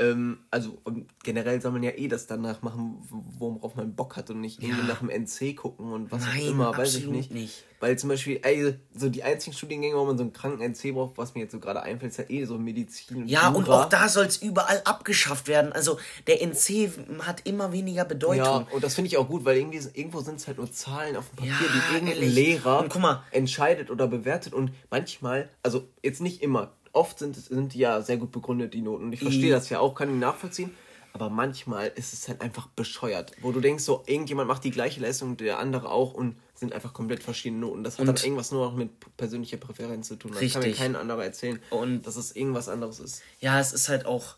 Ähm, 0.00 0.38
also 0.50 0.78
generell 1.24 1.60
soll 1.60 1.72
man 1.72 1.82
ja 1.82 1.90
eh 1.90 2.06
das 2.06 2.28
danach 2.28 2.62
machen, 2.62 2.98
worauf 3.38 3.74
man 3.74 3.96
Bock 3.96 4.16
hat 4.16 4.30
und 4.30 4.40
nicht 4.40 4.62
irgendwie 4.62 4.86
nach 4.86 5.00
dem 5.00 5.10
NC 5.10 5.56
gucken 5.56 5.92
und 5.92 6.12
was 6.12 6.22
Nein, 6.22 6.40
auch 6.40 6.50
immer, 6.50 6.76
weiß 6.76 6.94
ich 6.94 7.06
nicht. 7.06 7.32
nicht. 7.32 7.64
Weil 7.80 7.98
zum 7.98 8.08
Beispiel, 8.08 8.40
ey, 8.42 8.74
so 8.94 9.08
die 9.08 9.22
einzigen 9.22 9.56
Studiengänge, 9.56 9.96
wo 9.96 10.04
man 10.04 10.16
so 10.16 10.22
einen 10.22 10.32
kranken 10.32 10.62
NC 10.62 10.94
braucht, 10.94 11.16
was 11.16 11.34
mir 11.34 11.42
jetzt 11.42 11.52
so 11.52 11.60
gerade 11.60 11.82
einfällt, 11.82 12.12
ist 12.12 12.18
ja 12.18 12.24
eh 12.28 12.44
so 12.44 12.58
Medizin. 12.58 13.18
Und 13.18 13.28
ja, 13.28 13.48
Jura. 13.48 13.56
und 13.56 13.68
auch 13.68 13.84
da 13.88 14.08
soll 14.08 14.26
es 14.26 14.36
überall 14.38 14.80
abgeschafft 14.84 15.48
werden. 15.48 15.72
Also 15.72 15.98
der 16.26 16.42
NC 16.42 16.90
hat 17.20 17.46
immer 17.46 17.72
weniger 17.72 18.04
Bedeutung. 18.04 18.36
Ja, 18.44 18.66
und 18.72 18.82
das 18.82 18.94
finde 18.94 19.08
ich 19.08 19.16
auch 19.16 19.28
gut, 19.28 19.44
weil 19.44 19.56
irgendwie, 19.56 19.78
irgendwo 19.94 20.20
sind 20.20 20.36
es 20.36 20.46
halt 20.46 20.58
nur 20.58 20.70
Zahlen 20.70 21.16
auf 21.16 21.28
dem 21.30 21.36
Papier, 21.36 21.52
ja, 21.52 21.72
die 21.72 21.94
irgendein 21.94 22.28
Lehrer 22.28 23.24
entscheidet 23.30 23.90
oder 23.90 24.06
bewertet 24.08 24.54
und 24.54 24.72
manchmal, 24.90 25.48
also 25.62 25.88
jetzt 26.02 26.20
nicht 26.20 26.42
immer, 26.42 26.72
oft 26.98 27.18
sind, 27.18 27.36
sind 27.36 27.74
die 27.74 27.78
ja 27.78 28.02
sehr 28.02 28.16
gut 28.16 28.32
begründet, 28.32 28.74
die 28.74 28.82
Noten. 28.82 29.04
Und 29.04 29.12
ich 29.12 29.20
verstehe 29.20 29.46
mhm. 29.46 29.52
das 29.52 29.70
ja 29.70 29.80
auch, 29.80 29.94
kann 29.94 30.12
ich 30.12 30.20
nachvollziehen. 30.20 30.72
Aber 31.12 31.30
manchmal 31.30 31.88
ist 31.96 32.12
es 32.12 32.28
halt 32.28 32.42
einfach 32.42 32.68
bescheuert, 32.68 33.32
wo 33.40 33.50
du 33.50 33.60
denkst, 33.60 33.82
so 33.82 34.04
irgendjemand 34.06 34.46
macht 34.46 34.62
die 34.64 34.70
gleiche 34.70 35.00
Leistung, 35.00 35.36
der 35.36 35.58
andere 35.58 35.90
auch 35.90 36.14
und 36.14 36.36
sind 36.54 36.72
einfach 36.72 36.92
komplett 36.92 37.22
verschiedene 37.22 37.60
Noten. 37.60 37.82
Das 37.82 37.94
hat 37.94 38.00
und 38.00 38.06
dann 38.06 38.24
irgendwas 38.24 38.52
nur 38.52 38.66
noch 38.66 38.76
mit 38.76 38.90
persönlicher 39.16 39.56
Präferenz 39.56 40.08
zu 40.08 40.16
tun. 40.16 40.32
Richtig. 40.32 40.52
Das 40.52 40.62
kann 40.62 40.70
mir 40.70 40.76
kein 40.76 40.96
anderer 40.96 41.24
erzählen, 41.24 41.60
und 41.70 42.02
dass 42.02 42.16
es 42.16 42.36
irgendwas 42.36 42.68
anderes 42.68 43.00
ist. 43.00 43.22
Ja, 43.40 43.58
es 43.58 43.72
ist 43.72 43.88
halt 43.88 44.06
auch, 44.06 44.36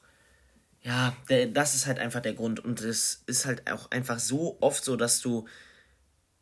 ja, 0.83 1.15
der, 1.29 1.47
das 1.47 1.75
ist 1.75 1.87
halt 1.87 1.99
einfach 1.99 2.21
der 2.21 2.35
Grund. 2.35 2.61
Und 2.61 2.81
es 2.81 3.25
ist 3.27 3.47
halt 3.47 3.71
auch 3.71 3.91
einfach 3.91 4.19
so 4.19 4.57
oft 4.61 4.85
so, 4.85 4.97
dass 4.97 5.21
du, 5.21 5.47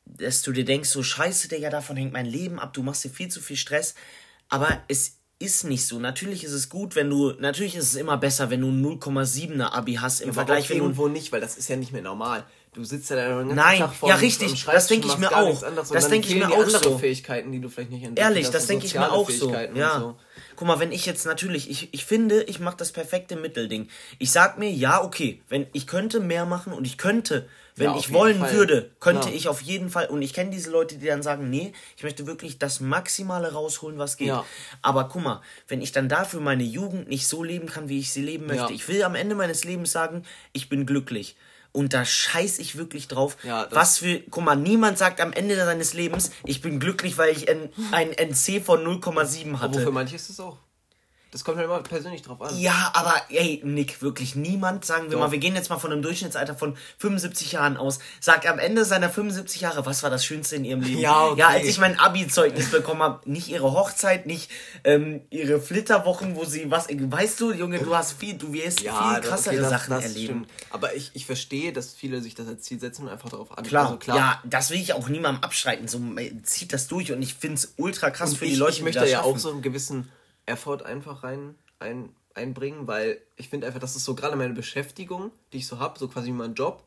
dass 0.04 0.42
du 0.42 0.52
dir 0.52 0.64
denkst, 0.64 0.88
so 0.88 1.02
scheiße, 1.02 1.48
Digga, 1.48 1.70
davon 1.70 1.96
hängt 1.96 2.12
mein 2.12 2.26
Leben 2.26 2.58
ab, 2.58 2.74
du 2.74 2.82
machst 2.82 3.04
dir 3.04 3.10
viel 3.10 3.28
zu 3.28 3.40
viel 3.40 3.56
Stress. 3.56 3.94
Aber 4.48 4.82
es 4.88 5.17
ist 5.38 5.64
nicht 5.64 5.86
so. 5.86 5.98
Natürlich 5.98 6.42
ist 6.44 6.52
es 6.52 6.68
gut, 6.68 6.96
wenn 6.96 7.08
du, 7.10 7.32
natürlich 7.38 7.76
ist 7.76 7.84
es 7.84 7.94
immer 7.94 8.16
besser, 8.16 8.50
wenn 8.50 8.60
du 8.60 8.68
0,7er 8.68 9.72
Abi 9.72 9.94
hast 9.94 10.20
im 10.20 10.28
ja, 10.28 10.32
Vergleich, 10.32 10.68
wenn 10.68 10.78
irgendwo 10.78 11.08
nicht, 11.08 11.30
weil 11.30 11.40
das 11.40 11.56
ist 11.56 11.68
ja 11.68 11.76
nicht 11.76 11.92
mehr 11.92 12.02
normal. 12.02 12.44
Du 12.72 12.84
sitzt 12.84 13.10
ja 13.10 13.16
da 13.16 13.42
den 13.42 13.54
Nein, 13.54 13.78
Tag 13.78 13.94
vor 13.94 14.08
ja 14.08 14.16
richtig, 14.16 14.64
das 14.64 14.86
denke 14.88 15.08
ich 15.08 15.18
mir 15.18 15.34
auch. 15.34 15.62
Das 15.90 16.08
denke 16.08 16.28
ich 16.28 16.34
mir 16.34 16.50
auch 16.50 16.68
so. 16.68 16.98
Fähigkeiten, 16.98 17.50
die 17.50 17.60
du 17.60 17.68
vielleicht 17.68 17.90
nicht 17.90 18.04
entdeckst. 18.04 18.28
Ehrlich, 18.28 18.50
das 18.50 18.66
denke 18.66 18.86
ich 18.86 18.94
mir 18.94 19.10
auch 19.10 19.28
so. 19.30 19.54
Ja. 19.74 20.00
So. 20.00 20.16
Guck 20.54 20.68
mal, 20.68 20.78
wenn 20.78 20.92
ich 20.92 21.06
jetzt 21.06 21.24
natürlich, 21.24 21.70
ich, 21.70 21.92
ich 21.92 22.04
finde, 22.04 22.42
ich 22.42 22.60
mache 22.60 22.76
das 22.76 22.92
perfekte 22.92 23.36
Mittelding. 23.36 23.88
Ich 24.18 24.32
sag 24.32 24.58
mir, 24.58 24.70
ja, 24.70 25.02
okay, 25.02 25.40
wenn 25.48 25.66
ich 25.72 25.86
könnte 25.86 26.20
mehr 26.20 26.46
machen 26.46 26.72
und 26.72 26.84
ich 26.84 26.98
könnte 26.98 27.48
wenn 27.78 27.90
ja, 27.90 27.96
ich 27.96 28.12
wollen 28.12 28.38
Fall. 28.38 28.52
würde, 28.52 28.90
könnte 29.00 29.28
ja. 29.28 29.34
ich 29.34 29.48
auf 29.48 29.60
jeden 29.60 29.90
Fall, 29.90 30.06
und 30.06 30.22
ich 30.22 30.32
kenne 30.32 30.50
diese 30.50 30.70
Leute, 30.70 30.96
die 30.96 31.06
dann 31.06 31.22
sagen, 31.22 31.50
nee, 31.50 31.72
ich 31.96 32.02
möchte 32.02 32.26
wirklich 32.26 32.58
das 32.58 32.80
Maximale 32.80 33.52
rausholen, 33.52 33.98
was 33.98 34.16
geht. 34.16 34.28
Ja. 34.28 34.44
Aber 34.82 35.08
guck 35.08 35.22
mal, 35.22 35.42
wenn 35.68 35.80
ich 35.80 35.92
dann 35.92 36.08
dafür 36.08 36.40
meine 36.40 36.64
Jugend 36.64 37.08
nicht 37.08 37.26
so 37.26 37.42
leben 37.42 37.66
kann, 37.66 37.88
wie 37.88 37.98
ich 37.98 38.12
sie 38.12 38.22
leben 38.22 38.46
möchte, 38.46 38.72
ich 38.72 38.88
will 38.88 39.02
am 39.02 39.14
Ende 39.14 39.34
meines 39.34 39.64
Lebens 39.64 39.92
sagen, 39.92 40.24
ich 40.52 40.68
bin 40.68 40.86
glücklich. 40.86 41.36
Und 41.72 41.92
da 41.92 42.04
scheiß 42.04 42.58
ich 42.58 42.76
wirklich 42.76 43.08
drauf. 43.08 43.36
was 43.70 43.98
für, 43.98 44.20
guck 44.30 44.44
mal, 44.44 44.56
niemand 44.56 44.98
sagt 44.98 45.20
am 45.20 45.32
Ende 45.32 45.56
seines 45.56 45.94
Lebens, 45.94 46.30
ich 46.44 46.60
bin 46.60 46.80
glücklich, 46.80 47.18
weil 47.18 47.30
ich 47.30 47.48
ein, 47.48 47.70
ein 47.92 48.10
NC 48.12 48.62
von 48.64 48.84
0,7 48.84 49.60
hatte. 49.60 49.78
Aber 49.78 49.80
für 49.80 49.92
manche 49.92 50.16
ist 50.16 50.30
es 50.30 50.40
auch. 50.40 50.58
Das 51.30 51.44
kommt 51.44 51.58
halt 51.58 51.66
immer 51.66 51.82
persönlich 51.82 52.22
drauf 52.22 52.40
an. 52.40 52.58
Ja, 52.58 52.90
aber 52.94 53.14
ey, 53.28 53.60
Nick, 53.62 54.00
wirklich 54.00 54.34
niemand, 54.34 54.86
sagen 54.86 55.04
wir 55.04 55.12
Doch. 55.12 55.20
mal, 55.20 55.30
wir 55.30 55.38
gehen 55.38 55.54
jetzt 55.54 55.68
mal 55.68 55.78
von 55.78 55.92
einem 55.92 56.00
Durchschnittsalter 56.00 56.54
von 56.54 56.74
75 56.96 57.52
Jahren 57.52 57.76
aus, 57.76 57.98
sagt 58.18 58.46
am 58.46 58.58
Ende 58.58 58.86
seiner 58.86 59.10
75 59.10 59.60
Jahre, 59.60 59.84
was 59.84 60.02
war 60.02 60.08
das 60.08 60.24
Schönste 60.24 60.56
in 60.56 60.64
ihrem 60.64 60.80
Leben? 60.80 61.00
Ja, 61.00 61.26
okay. 61.26 61.40
ja 61.40 61.48
als 61.48 61.66
ich 61.66 61.78
mein 61.78 61.98
Abi-Zeugnis 61.98 62.70
bekommen 62.70 63.02
habe, 63.02 63.30
nicht 63.30 63.48
ihre 63.48 63.72
Hochzeit, 63.72 64.24
nicht 64.24 64.50
ähm, 64.84 65.20
ihre 65.28 65.60
Flitterwochen, 65.60 66.34
wo 66.34 66.46
sie 66.46 66.70
was, 66.70 66.86
weißt 66.88 67.40
du, 67.40 67.52
Junge, 67.52 67.78
du 67.78 67.94
hast 67.94 68.14
viel, 68.18 68.38
du 68.38 68.54
wirst 68.54 68.80
ja, 68.80 69.12
viel 69.12 69.20
krassere 69.20 69.54
okay, 69.54 69.60
das, 69.60 69.70
Sachen 69.70 69.90
das 69.90 70.04
erleben. 70.04 70.46
Stimmt. 70.46 70.48
Aber 70.70 70.94
ich, 70.94 71.10
ich 71.12 71.26
verstehe, 71.26 71.74
dass 71.74 71.92
viele 71.92 72.22
sich 72.22 72.36
das 72.36 72.48
als 72.48 72.62
Ziel 72.62 72.80
setzen 72.80 73.02
und 73.02 73.10
einfach 73.10 73.28
darauf 73.28 73.56
an. 73.56 73.64
Klar, 73.64 73.84
also, 73.84 73.98
klar. 73.98 74.16
Ja, 74.16 74.42
das 74.44 74.70
will 74.70 74.80
ich 74.80 74.94
auch 74.94 75.10
niemandem 75.10 75.44
abstreiten. 75.44 75.88
So 75.88 76.00
zieht 76.42 76.72
das 76.72 76.88
durch 76.88 77.12
und 77.12 77.20
ich 77.20 77.34
finde 77.34 77.56
es 77.56 77.74
ultra 77.76 78.08
krass 78.08 78.30
und 78.30 78.38
für 78.38 78.46
ich, 78.46 78.52
die 78.52 78.56
Leute. 78.56 78.72
Ich 78.72 78.82
möchte 78.82 79.00
ja 79.00 79.18
schaffen. 79.18 79.30
auch 79.30 79.38
so 79.38 79.50
einen 79.50 79.60
gewissen 79.60 80.08
Effort 80.48 80.82
einfach 80.82 81.22
rein 81.22 81.54
ein, 81.78 82.14
einbringen, 82.34 82.86
weil 82.86 83.20
ich 83.36 83.48
finde 83.48 83.66
einfach, 83.66 83.80
das 83.80 83.96
ist 83.96 84.04
so 84.04 84.14
gerade 84.14 84.36
meine 84.36 84.54
Beschäftigung, 84.54 85.30
die 85.52 85.58
ich 85.58 85.66
so 85.66 85.78
habe, 85.78 85.98
so 85.98 86.08
quasi 86.08 86.30
mein 86.30 86.54
Job. 86.54 86.84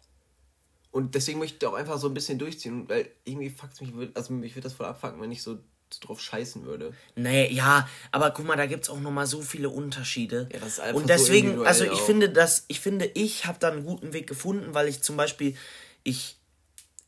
Und 0.92 1.16
deswegen 1.16 1.40
möchte 1.40 1.58
ich 1.66 1.72
auch 1.72 1.76
einfach 1.76 1.98
so 1.98 2.08
ein 2.08 2.14
bisschen 2.14 2.38
durchziehen, 2.38 2.90
weil 2.90 3.10
irgendwie 3.24 3.50
fuckt 3.50 3.80
mich, 3.82 3.94
also 4.14 4.34
mich 4.34 4.56
würde 4.56 4.64
das 4.64 4.74
voll 4.74 4.88
abfucken, 4.88 5.22
wenn 5.22 5.32
ich 5.32 5.42
so 5.42 5.60
drauf 6.02 6.22
scheißen 6.22 6.66
würde. 6.66 6.94
Nee, 7.16 7.52
ja, 7.52 7.88
aber 8.12 8.32
guck 8.32 8.46
mal, 8.46 8.56
da 8.56 8.66
gibt 8.66 8.84
es 8.84 8.90
auch 8.90 9.00
nochmal 9.00 9.28
so 9.28 9.42
viele 9.42 9.70
Unterschiede. 9.70 10.50
Ja, 10.52 10.60
das 10.60 10.74
ist 10.74 10.80
einfach 10.80 11.00
Und 11.00 11.10
deswegen, 11.10 11.56
so 11.58 11.64
also 11.64 11.84
ich 11.84 11.92
auch. 11.92 12.06
finde, 12.06 12.30
dass, 12.30 12.66
ich 12.68 12.80
finde, 12.80 13.06
ich 13.14 13.46
habe 13.46 13.60
da 13.60 13.72
einen 13.72 13.86
guten 13.86 14.14
Weg 14.14 14.28
gefunden, 14.28 14.74
weil 14.74 14.88
ich 14.88 15.02
zum 15.02 15.18
Beispiel, 15.18 15.56
ich, 16.04 16.38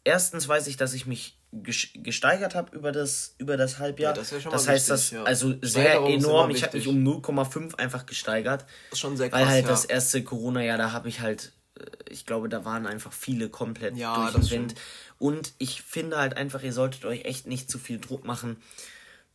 erstens 0.03 0.47
weiß 0.47 0.67
ich, 0.67 0.77
dass 0.77 0.93
ich 0.93 1.05
mich 1.05 1.37
gesteigert 1.61 2.55
habe 2.55 2.75
über 2.75 2.91
das, 2.91 3.35
über 3.37 3.57
das 3.57 3.77
Halbjahr. 3.77 4.15
Ja, 4.15 4.21
das, 4.21 4.31
ja 4.31 4.49
das 4.49 4.67
heißt, 4.67 4.89
wichtig, 4.89 5.09
das 5.09 5.11
ja. 5.11 5.23
also 5.23 5.53
sehr 5.61 5.95
enorm. 5.95 6.49
Ich 6.49 6.63
habe 6.63 6.77
mich 6.77 6.87
um 6.87 7.03
0,5 7.03 7.75
einfach 7.75 8.05
gesteigert. 8.05 8.61
Das 8.61 8.93
ist 8.93 8.99
schon 8.99 9.17
sehr 9.17 9.29
krass. 9.29 9.41
Weil 9.41 9.47
halt 9.47 9.69
das 9.69 9.85
erste 9.85 10.23
Corona-Jahr, 10.23 10.77
da 10.77 10.91
habe 10.91 11.09
ich 11.09 11.19
halt, 11.19 11.53
äh, 11.77 11.83
ich 12.09 12.25
glaube, 12.25 12.49
da 12.49 12.65
waren 12.65 12.87
einfach 12.87 13.13
viele 13.13 13.49
komplett 13.49 13.95
ja, 13.97 14.31
durch 14.31 14.49
den 14.49 14.51
Wind. 14.51 14.75
Und 15.19 15.53
ich 15.59 15.81
finde 15.83 16.17
halt 16.17 16.37
einfach, 16.37 16.63
ihr 16.63 16.73
solltet 16.73 17.05
euch 17.05 17.25
echt 17.25 17.45
nicht 17.45 17.69
zu 17.69 17.77
viel 17.77 17.99
Druck 17.99 18.25
machen, 18.25 18.57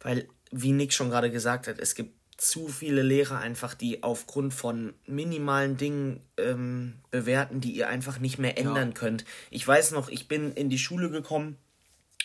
weil, 0.01 0.29
wie 0.51 0.73
Nick 0.73 0.93
schon 0.93 1.11
gerade 1.11 1.31
gesagt 1.31 1.69
hat, 1.69 1.79
es 1.79 1.95
gibt 1.95 2.19
zu 2.37 2.69
viele 2.69 3.03
Lehrer 3.03 3.39
einfach, 3.39 3.75
die 3.75 4.03
aufgrund 4.03 4.55
von 4.55 4.95
minimalen 5.07 5.77
Dingen 5.77 6.21
ähm, 6.37 6.95
bewerten, 7.11 7.61
die 7.61 7.73
ihr 7.73 7.89
einfach 7.89 8.21
nicht 8.21 8.39
mehr 8.39 8.57
ändern 8.57 8.95
könnt. 8.95 9.25
Ich 9.51 9.67
weiß 9.67 9.91
noch, 9.91 10.09
ich 10.09 10.29
bin 10.29 10.53
in 10.53 10.71
die 10.71 10.79
Schule 10.79 11.11
gekommen 11.11 11.59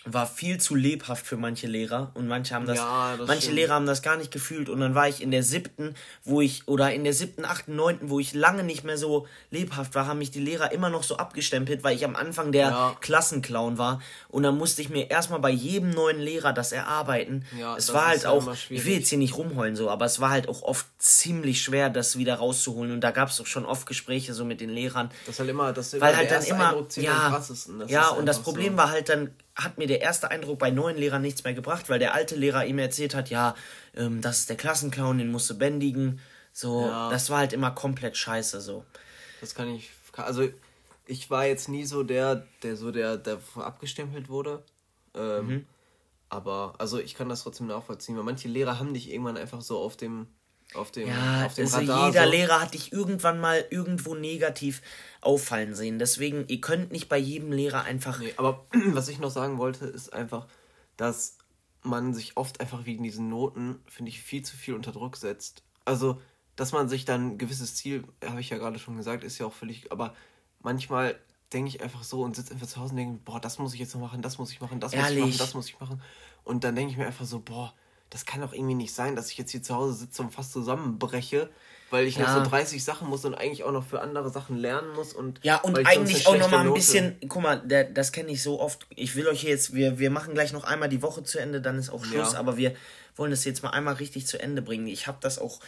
war 0.06 0.28
viel 0.28 0.60
zu 0.60 0.76
lebhaft 0.76 1.26
für 1.26 1.38
manche 1.38 1.68
Lehrer 1.68 2.12
und 2.14 2.28
manche 2.28 2.56
haben 2.56 2.66
das, 2.66 2.78
ja, 2.78 3.16
das 3.18 3.28
manche 3.28 3.44
stimmt. 3.44 3.56
Lehrer 3.56 3.76
haben 3.76 3.86
das 3.86 4.02
gar 4.02 4.18
nicht 4.18 4.32
gefühlt 4.32 4.68
und 4.70 4.80
dann 4.82 4.96
war 4.96 5.08
ich 5.08 5.22
in 5.22 5.32
der 5.32 5.44
siebten, 5.44 5.96
wo 6.24 6.42
ich, 6.42 6.68
oder 6.68 6.94
in 6.94 7.04
der 7.04 7.14
siebten, 7.14 7.46
achten, 7.46 7.76
neunten, 7.76 8.10
wo 8.10 8.20
ich 8.20 8.34
lange 8.34 8.64
nicht 8.64 8.84
mehr 8.84 8.98
so 8.98 9.28
lebhaft 9.50 9.96
war, 9.96 10.06
haben 10.06 10.20
mich 10.20 10.32
die 10.32 10.42
Lehrer 10.42 10.72
immer 10.72 10.90
noch 10.90 11.04
so 11.04 11.18
abgestempelt, 11.18 11.84
weil 11.84 11.96
ich 11.96 12.04
am 12.04 12.16
Anfang 12.16 12.52
der 12.52 12.68
ja. 12.68 12.98
Klassenclown 13.00 13.78
war 13.78 14.02
und 14.28 14.44
dann 14.44 14.58
musste 14.58 14.82
ich 14.82 14.90
mir 14.90 15.10
erstmal 15.10 15.40
bei 15.40 15.52
jedem 15.52 15.92
neuen 15.92 16.20
Lehrer 16.20 16.52
das 16.52 16.72
erarbeiten. 16.72 17.46
Ja, 17.58 17.78
es 17.78 17.94
war 17.94 18.08
halt 18.08 18.26
auch, 18.26 18.54
ich 18.70 18.86
will 18.86 18.96
jetzt 18.96 19.10
hier 19.10 19.18
nicht 19.18 19.38
rumheulen 19.38 19.76
so, 19.76 19.90
aber 19.90 20.06
es 20.06 20.20
war 20.20 20.32
halt 20.32 20.50
auch 20.50 20.64
oft 20.64 20.86
ziemlich 21.04 21.62
schwer, 21.62 21.90
das 21.90 22.18
wieder 22.18 22.36
rauszuholen 22.36 22.94
und 22.94 23.02
da 23.02 23.12
gab 23.12 23.28
es 23.28 23.42
auch 23.42 23.46
schon 23.46 23.66
oft 23.66 23.86
Gespräche 23.86 24.34
so 24.34 24.46
mit 24.46 24.62
den 24.62 24.70
Lehrern. 24.70 25.12
Das 25.26 25.38
halt 25.38 25.50
immer, 25.50 25.74
das 25.74 26.00
weil 26.00 26.16
halt 26.16 26.32
dann 26.32 26.44
immer, 26.46 26.88
ja, 26.96 27.34
ja 27.88 28.08
und 28.08 28.26
das 28.26 28.42
Problem 28.42 28.74
so. 28.74 28.78
war 28.78 28.90
halt 28.90 29.10
dann, 29.10 29.36
hat 29.54 29.78
mir 29.78 29.86
der 29.86 30.00
erste 30.00 30.32
Eindruck 30.32 30.60
bei 30.60 30.72
neuen 30.72 30.96
Lehrern 30.96 31.22
nichts 31.22 31.44
mehr 31.44 31.54
gebracht, 31.54 31.90
weil 31.90 32.00
der 32.00 32.14
alte 32.14 32.38
Lehrer 32.38 32.66
ihm 32.66 32.80
erzählt 32.80 33.16
hat, 33.16 33.30
ja, 33.30 33.54
ähm, 33.98 34.22
das 34.22 34.40
ist 34.40 34.50
der 34.50 34.56
Klassenclown, 34.56 35.18
den 35.18 35.30
musst 35.30 35.50
du 35.50 35.58
bändigen. 35.58 36.22
So, 36.54 36.86
ja. 36.86 37.10
das 37.10 37.30
war 37.30 37.40
halt 37.40 37.52
immer 37.52 37.72
komplett 37.72 38.16
scheiße 38.16 38.62
so. 38.62 38.86
Das 39.42 39.56
kann 39.56 39.76
ich. 39.76 39.92
Also 40.16 40.48
ich 41.06 41.30
war 41.30 41.46
jetzt 41.46 41.68
nie 41.68 41.84
so 41.84 42.04
der, 42.04 42.48
der 42.62 42.78
so 42.78 42.92
der, 42.92 43.18
der 43.18 43.40
abgestempelt 43.58 44.30
wurde. 44.30 44.64
Ähm, 45.16 45.48
mhm. 45.48 45.66
Aber 46.30 46.76
also 46.78 46.98
ich 46.98 47.16
kann 47.16 47.28
das 47.28 47.44
trotzdem 47.44 47.68
nachvollziehen, 47.68 48.16
weil 48.16 48.24
manche 48.24 48.48
Lehrer 48.48 48.80
haben 48.80 48.94
dich 48.94 49.12
irgendwann 49.12 49.36
einfach 49.36 49.62
so 49.62 49.80
auf 49.80 49.98
dem 49.98 50.28
auf 50.76 50.92
dem, 50.92 51.08
ja, 51.08 51.46
auf 51.46 51.54
dem 51.56 51.66
also 51.66 51.78
Radar. 51.78 52.08
Jeder 52.08 52.26
so. 52.26 52.32
Lehrer 52.32 52.62
hat 52.62 52.74
dich 52.74 52.92
irgendwann 52.92 53.40
mal 53.40 53.66
irgendwo 53.70 54.16
negativ 54.16 54.82
auffallen 55.22 55.76
sehen. 55.76 56.00
Deswegen, 56.00 56.46
ihr 56.48 56.62
könnt 56.62 56.92
nicht 56.92 57.10
bei 57.10 57.18
jedem 57.18 57.52
Lehrer 57.52 57.84
einfach. 57.84 58.20
Nee, 58.20 58.34
aber 58.38 58.66
was 58.88 59.08
ich 59.08 59.20
noch 59.20 59.32
sagen 59.32 59.58
wollte, 59.58 59.86
ist 59.86 60.14
einfach, 60.14 60.48
dass 60.98 61.38
man 61.82 62.14
sich 62.14 62.38
oft 62.38 62.62
einfach 62.62 62.86
wegen 62.86 63.04
diesen 63.04 63.30
Noten, 63.30 63.80
finde 63.88 64.10
ich, 64.10 64.22
viel 64.22 64.44
zu 64.44 64.56
viel 64.56 64.74
unter 64.74 64.92
Druck 64.92 65.18
setzt. 65.18 65.64
Also, 65.86 66.22
dass 66.56 66.72
man 66.72 66.88
sich 66.88 67.06
dann 67.06 67.32
ein 67.32 67.38
gewisses 67.38 67.76
Ziel, 67.76 68.04
habe 68.24 68.40
ich 68.40 68.50
ja 68.50 68.58
gerade 68.58 68.80
schon 68.80 68.98
gesagt, 68.98 69.24
ist 69.24 69.38
ja 69.38 69.46
auch 69.46 69.54
völlig, 69.54 69.92
aber 69.92 70.16
manchmal 70.62 71.16
denke 71.52 71.70
ich 71.70 71.82
einfach 71.82 72.04
so 72.04 72.22
und 72.22 72.36
sitze 72.36 72.54
einfach 72.54 72.68
zu 72.68 72.80
Hause 72.80 72.92
und 72.92 72.98
denke, 72.98 73.20
boah, 73.24 73.40
das 73.40 73.60
muss 73.60 73.74
ich 73.74 73.80
jetzt 73.80 73.94
noch 73.94 74.02
machen, 74.02 74.22
das 74.22 74.38
muss 74.38 74.52
ich 74.52 74.62
machen, 74.62 74.80
das 74.80 74.94
Ehrlich? 74.94 75.20
muss 75.20 75.30
ich 75.30 75.34
machen, 75.34 75.38
das 75.40 75.54
muss 75.54 75.70
ich 75.70 75.80
machen. 75.80 76.02
Und 76.44 76.64
dann 76.64 76.76
denke 76.76 76.92
ich 76.92 76.98
mir 76.98 77.06
einfach 77.06 77.26
so, 77.26 77.40
boah, 77.40 77.74
das 78.14 78.28
kann 78.28 78.42
doch 78.42 78.54
irgendwie 78.54 78.76
nicht 78.76 78.94
sein, 78.94 79.16
dass 79.16 79.32
ich 79.32 79.40
jetzt 79.40 79.50
hier 79.50 79.64
zu 79.64 79.74
Hause 79.74 79.94
sitze 79.94 80.22
und 80.22 80.32
fast 80.32 80.54
zusammenbreche, 80.54 81.50
weil 81.90 82.06
ich 82.06 82.18
ja. 82.18 82.22
noch 82.22 82.44
so 82.46 82.50
30 82.52 82.84
Sachen 82.84 83.10
muss 83.10 83.26
und 83.26 83.34
eigentlich 83.34 83.64
auch 83.64 83.72
noch 83.72 83.84
für 83.84 84.02
andere 84.02 84.30
Sachen 84.30 84.56
lernen 84.56 84.94
muss 84.94 85.14
und 85.14 85.40
ja 85.42 85.58
und 85.58 85.80
eigentlich 85.88 86.28
auch 86.28 86.38
noch 86.38 86.52
mal 86.52 86.60
ein 86.60 86.68
Note. 86.68 86.78
bisschen, 86.78 87.16
guck 87.28 87.42
mal, 87.42 87.60
der, 87.60 87.86
das 87.86 88.12
kenne 88.12 88.32
ich 88.32 88.44
so 88.44 88.60
oft. 88.60 88.86
Ich 88.96 89.16
will 89.16 89.28
euch 89.28 89.42
hier 89.42 89.50
jetzt, 89.50 89.74
wir 89.74 89.98
wir 89.98 90.12
machen 90.12 90.36
gleich 90.36 90.54
noch 90.54 90.64
einmal 90.64 90.90
die 90.90 91.02
Woche 91.02 91.24
zu 91.24 91.40
Ende, 91.40 91.60
dann 91.60 91.80
ist 91.80 91.90
auch 91.90 92.06
Schluss, 92.06 92.34
ja. 92.34 92.40
aber 92.40 92.56
wir 92.56 92.76
wollen 93.16 93.32
das 93.32 93.46
jetzt 93.46 93.64
mal 93.64 93.72
einmal 93.72 93.96
richtig 93.96 94.28
zu 94.28 94.40
Ende 94.40 94.62
bringen. 94.62 94.86
Ich 94.86 95.08
habe 95.08 95.18
das 95.20 95.40
auch 95.40 95.60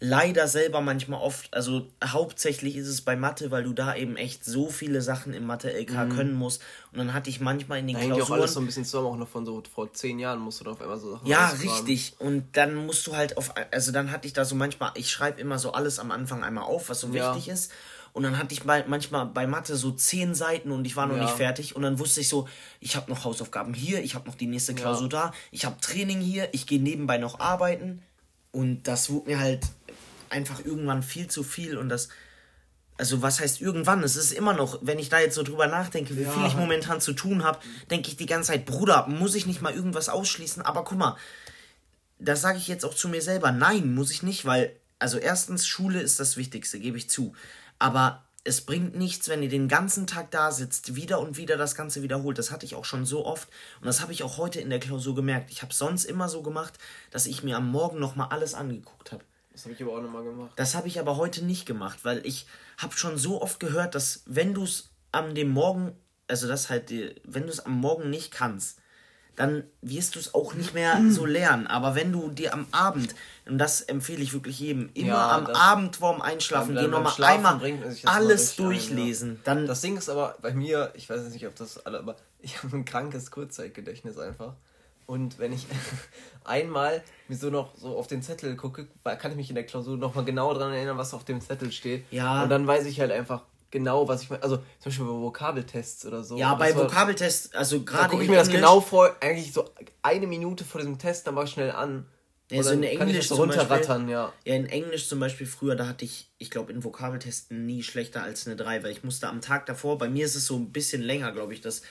leider 0.00 0.48
selber 0.48 0.80
manchmal 0.80 1.20
oft, 1.20 1.52
also 1.54 1.86
hauptsächlich 2.02 2.76
ist 2.76 2.88
es 2.88 3.02
bei 3.02 3.16
Mathe, 3.16 3.50
weil 3.50 3.64
du 3.64 3.74
da 3.74 3.94
eben 3.94 4.16
echt 4.16 4.44
so 4.44 4.70
viele 4.70 5.02
Sachen 5.02 5.34
im 5.34 5.46
Mathe-LK 5.46 5.92
mhm. 5.92 6.16
können 6.16 6.34
musst. 6.34 6.62
Und 6.90 6.98
dann 6.98 7.12
hatte 7.12 7.28
ich 7.28 7.40
manchmal 7.40 7.78
in 7.78 7.86
den 7.86 7.96
da 7.96 8.04
Klausuren... 8.04 8.26
auch 8.26 8.30
alles 8.30 8.54
so 8.54 8.60
ein 8.60 8.66
bisschen 8.66 8.86
zusammen, 8.86 9.06
auch 9.06 9.16
noch 9.16 9.28
von 9.28 9.44
so 9.44 9.62
vor 9.72 9.92
zehn 9.92 10.18
Jahren 10.18 10.40
musst 10.40 10.60
du 10.60 10.64
da 10.64 10.72
auf 10.72 10.80
einmal 10.80 10.98
so 10.98 11.12
Sachen 11.12 11.26
Ja, 11.26 11.48
richtig. 11.48 12.14
Und 12.18 12.56
dann 12.56 12.74
musst 12.74 13.06
du 13.06 13.14
halt 13.14 13.36
auf, 13.36 13.54
also 13.70 13.92
dann 13.92 14.10
hatte 14.10 14.26
ich 14.26 14.32
da 14.32 14.44
so 14.44 14.54
manchmal, 14.54 14.92
ich 14.94 15.10
schreibe 15.10 15.40
immer 15.40 15.58
so 15.58 15.72
alles 15.72 15.98
am 15.98 16.10
Anfang 16.10 16.42
einmal 16.42 16.64
auf, 16.64 16.88
was 16.88 17.00
so 17.00 17.08
ja. 17.08 17.34
wichtig 17.34 17.52
ist. 17.52 17.70
Und 18.12 18.24
dann 18.24 18.38
hatte 18.38 18.54
ich 18.54 18.64
bei, 18.64 18.84
manchmal 18.88 19.26
bei 19.26 19.46
Mathe 19.46 19.76
so 19.76 19.92
zehn 19.92 20.34
Seiten 20.34 20.72
und 20.72 20.84
ich 20.84 20.96
war 20.96 21.06
noch 21.06 21.16
ja. 21.16 21.24
nicht 21.24 21.36
fertig. 21.36 21.76
Und 21.76 21.82
dann 21.82 21.98
wusste 21.98 22.22
ich 22.22 22.28
so, 22.28 22.48
ich 22.80 22.96
habe 22.96 23.08
noch 23.10 23.24
Hausaufgaben 23.24 23.74
hier, 23.74 24.02
ich 24.02 24.14
habe 24.14 24.26
noch 24.26 24.34
die 24.34 24.46
nächste 24.46 24.74
Klausur 24.74 25.08
ja. 25.12 25.26
da, 25.26 25.32
ich 25.52 25.64
habe 25.64 25.76
Training 25.80 26.20
hier, 26.20 26.48
ich 26.52 26.66
gehe 26.66 26.80
nebenbei 26.80 27.18
noch 27.18 27.38
arbeiten. 27.38 28.02
Und 28.52 28.82
das 28.88 29.10
wurde 29.10 29.30
mir 29.30 29.38
halt 29.38 29.64
einfach 30.30 30.64
irgendwann 30.64 31.02
viel 31.02 31.28
zu 31.28 31.42
viel 31.42 31.76
und 31.76 31.88
das. 31.88 32.08
Also 32.96 33.22
was 33.22 33.40
heißt 33.40 33.60
irgendwann? 33.60 34.02
Es 34.02 34.16
ist 34.16 34.32
immer 34.32 34.52
noch, 34.52 34.78
wenn 34.82 34.98
ich 34.98 35.08
da 35.08 35.20
jetzt 35.20 35.34
so 35.34 35.42
drüber 35.42 35.66
nachdenke, 35.66 36.16
wie 36.16 36.22
ja. 36.22 36.30
viel 36.30 36.46
ich 36.46 36.54
momentan 36.54 37.00
zu 37.00 37.14
tun 37.14 37.44
habe, 37.44 37.58
denke 37.90 38.08
ich 38.08 38.16
die 38.16 38.26
ganze 38.26 38.52
Zeit, 38.52 38.66
Bruder, 38.66 39.06
muss 39.06 39.34
ich 39.34 39.46
nicht 39.46 39.62
mal 39.62 39.72
irgendwas 39.72 40.10
ausschließen? 40.10 40.62
Aber 40.62 40.84
guck 40.84 40.98
mal, 40.98 41.16
das 42.18 42.42
sage 42.42 42.58
ich 42.58 42.68
jetzt 42.68 42.84
auch 42.84 42.94
zu 42.94 43.08
mir 43.08 43.22
selber. 43.22 43.52
Nein, 43.52 43.94
muss 43.94 44.10
ich 44.10 44.22
nicht, 44.22 44.44
weil, 44.44 44.76
also 44.98 45.16
erstens, 45.16 45.66
Schule 45.66 46.00
ist 46.00 46.20
das 46.20 46.36
Wichtigste, 46.36 46.78
gebe 46.78 46.98
ich 46.98 47.08
zu. 47.08 47.34
Aber 47.78 48.22
es 48.44 48.62
bringt 48.62 48.96
nichts, 48.96 49.28
wenn 49.28 49.42
ihr 49.42 49.48
den 49.48 49.68
ganzen 49.68 50.06
Tag 50.06 50.30
da 50.30 50.50
sitzt, 50.50 50.94
wieder 50.96 51.20
und 51.20 51.36
wieder 51.36 51.56
das 51.56 51.74
Ganze 51.74 52.02
wiederholt. 52.02 52.38
Das 52.38 52.50
hatte 52.50 52.64
ich 52.64 52.74
auch 52.74 52.84
schon 52.84 53.04
so 53.04 53.26
oft 53.26 53.48
und 53.80 53.86
das 53.86 54.00
habe 54.00 54.12
ich 54.12 54.22
auch 54.22 54.38
heute 54.38 54.60
in 54.60 54.70
der 54.70 54.80
Klausur 54.80 55.14
gemerkt. 55.14 55.50
Ich 55.50 55.62
habe 55.62 55.74
sonst 55.74 56.04
immer 56.04 56.28
so 56.28 56.42
gemacht, 56.42 56.78
dass 57.10 57.26
ich 57.26 57.42
mir 57.42 57.56
am 57.56 57.70
Morgen 57.70 57.98
nochmal 57.98 58.28
alles 58.30 58.54
angeguckt 58.54 59.12
habe. 59.12 59.24
Das 59.60 59.66
habe 59.66 59.74
ich 59.74 59.82
aber 59.82 59.92
auch 59.92 60.02
nochmal 60.02 60.24
gemacht. 60.24 60.52
Das 60.56 60.74
habe 60.74 60.88
ich 60.88 60.98
aber 60.98 61.18
heute 61.18 61.44
nicht 61.44 61.66
gemacht, 61.66 61.98
weil 62.02 62.24
ich 62.24 62.46
habe 62.78 62.96
schon 62.96 63.18
so 63.18 63.42
oft 63.42 63.60
gehört, 63.60 63.94
dass 63.94 64.22
wenn 64.24 64.54
du 64.54 64.64
es 64.64 64.88
am 65.12 65.34
dem 65.34 65.50
Morgen, 65.50 65.92
also 66.28 66.48
das 66.48 66.70
halt, 66.70 66.90
wenn 67.24 67.42
du 67.42 67.50
es 67.50 67.60
am 67.60 67.78
Morgen 67.78 68.08
nicht 68.08 68.30
kannst, 68.30 68.78
dann 69.36 69.64
wirst 69.82 70.14
du 70.14 70.18
es 70.18 70.34
auch 70.34 70.54
nicht 70.54 70.72
mehr 70.72 70.98
so 71.10 71.26
lernen. 71.26 71.66
Aber 71.66 71.94
wenn 71.94 72.10
du 72.10 72.30
dir 72.30 72.54
am 72.54 72.66
Abend, 72.70 73.14
und 73.44 73.58
das 73.58 73.82
empfehle 73.82 74.22
ich 74.22 74.32
wirklich 74.32 74.58
jedem, 74.60 74.88
immer 74.94 75.08
ja, 75.08 75.36
am 75.36 75.46
Abend 75.48 75.96
vorm 75.96 76.22
Einschlafen 76.22 76.74
gehen, 76.74 76.90
nochmal 76.90 77.12
einmal 77.24 77.60
alles 78.06 78.56
durchlesen. 78.56 79.30
Ein, 79.30 79.36
ja. 79.36 79.40
dann 79.44 79.66
das 79.66 79.82
Ding 79.82 79.98
ist 79.98 80.08
aber 80.08 80.36
bei 80.40 80.54
mir, 80.54 80.90
ich 80.94 81.10
weiß 81.10 81.22
nicht, 81.28 81.46
ob 81.46 81.54
das 81.56 81.84
alle, 81.84 81.98
aber 81.98 82.16
ich 82.40 82.62
habe 82.62 82.74
ein 82.74 82.86
krankes 82.86 83.30
Kurzzeitgedächtnis 83.30 84.16
einfach. 84.16 84.54
Und 85.10 85.40
wenn 85.40 85.52
ich 85.52 85.66
einmal 86.44 87.02
mir 87.26 87.36
so 87.36 87.50
noch 87.50 87.76
so 87.76 87.98
auf 87.98 88.06
den 88.06 88.22
Zettel 88.22 88.54
gucke, 88.54 88.86
kann 89.02 89.32
ich 89.32 89.36
mich 89.36 89.48
in 89.48 89.56
der 89.56 89.66
Klausur 89.66 89.96
nochmal 89.96 90.24
genau 90.24 90.54
daran 90.54 90.72
erinnern, 90.72 90.98
was 90.98 91.14
auf 91.14 91.24
dem 91.24 91.40
Zettel 91.40 91.72
steht. 91.72 92.04
Ja. 92.12 92.44
Und 92.44 92.48
dann 92.50 92.64
weiß 92.64 92.86
ich 92.86 93.00
halt 93.00 93.10
einfach 93.10 93.42
genau, 93.72 94.06
was 94.06 94.22
ich 94.22 94.30
meine. 94.30 94.44
Also 94.44 94.58
zum 94.78 94.84
Beispiel 94.84 95.06
bei 95.06 95.10
Vokabeltests 95.10 96.06
oder 96.06 96.22
so. 96.22 96.36
Ja, 96.36 96.54
bei 96.54 96.76
Vokabeltests, 96.76 97.52
also 97.56 97.82
gerade. 97.82 98.04
Da 98.04 98.08
gucke 98.08 98.22
ich 98.22 98.30
mir 98.30 98.36
das 98.36 98.50
genau 98.50 98.80
vor, 98.80 99.16
eigentlich 99.18 99.52
so 99.52 99.68
eine 100.02 100.28
Minute 100.28 100.62
vor 100.62 100.80
diesem 100.80 100.96
Test, 100.96 101.26
dann 101.26 101.34
mache 101.34 101.46
ich 101.46 101.50
schnell 101.50 101.72
an. 101.72 102.06
Ja, 102.48 102.62
so 102.62 102.70
in 102.70 102.84
Englisch 102.84 103.26
so 103.26 103.34
runterrattern, 103.34 104.08
ja. 104.08 104.32
Ja, 104.44 104.54
in 104.54 104.66
Englisch 104.66 105.08
zum 105.08 105.18
Beispiel 105.18 105.48
früher, 105.48 105.74
da 105.74 105.88
hatte 105.88 106.04
ich, 106.04 106.30
ich 106.38 106.52
glaube, 106.52 106.72
in 106.72 106.84
Vokabeltesten 106.84 107.66
nie 107.66 107.82
schlechter 107.82 108.22
als 108.22 108.46
eine 108.46 108.54
3, 108.54 108.84
weil 108.84 108.92
ich 108.92 109.02
musste 109.02 109.26
am 109.26 109.40
Tag 109.40 109.66
davor, 109.66 109.98
bei 109.98 110.08
mir 110.08 110.24
ist 110.24 110.36
es 110.36 110.46
so 110.46 110.54
ein 110.54 110.70
bisschen 110.70 111.02
länger, 111.02 111.32
glaube 111.32 111.52
ich, 111.52 111.60
das 111.60 111.82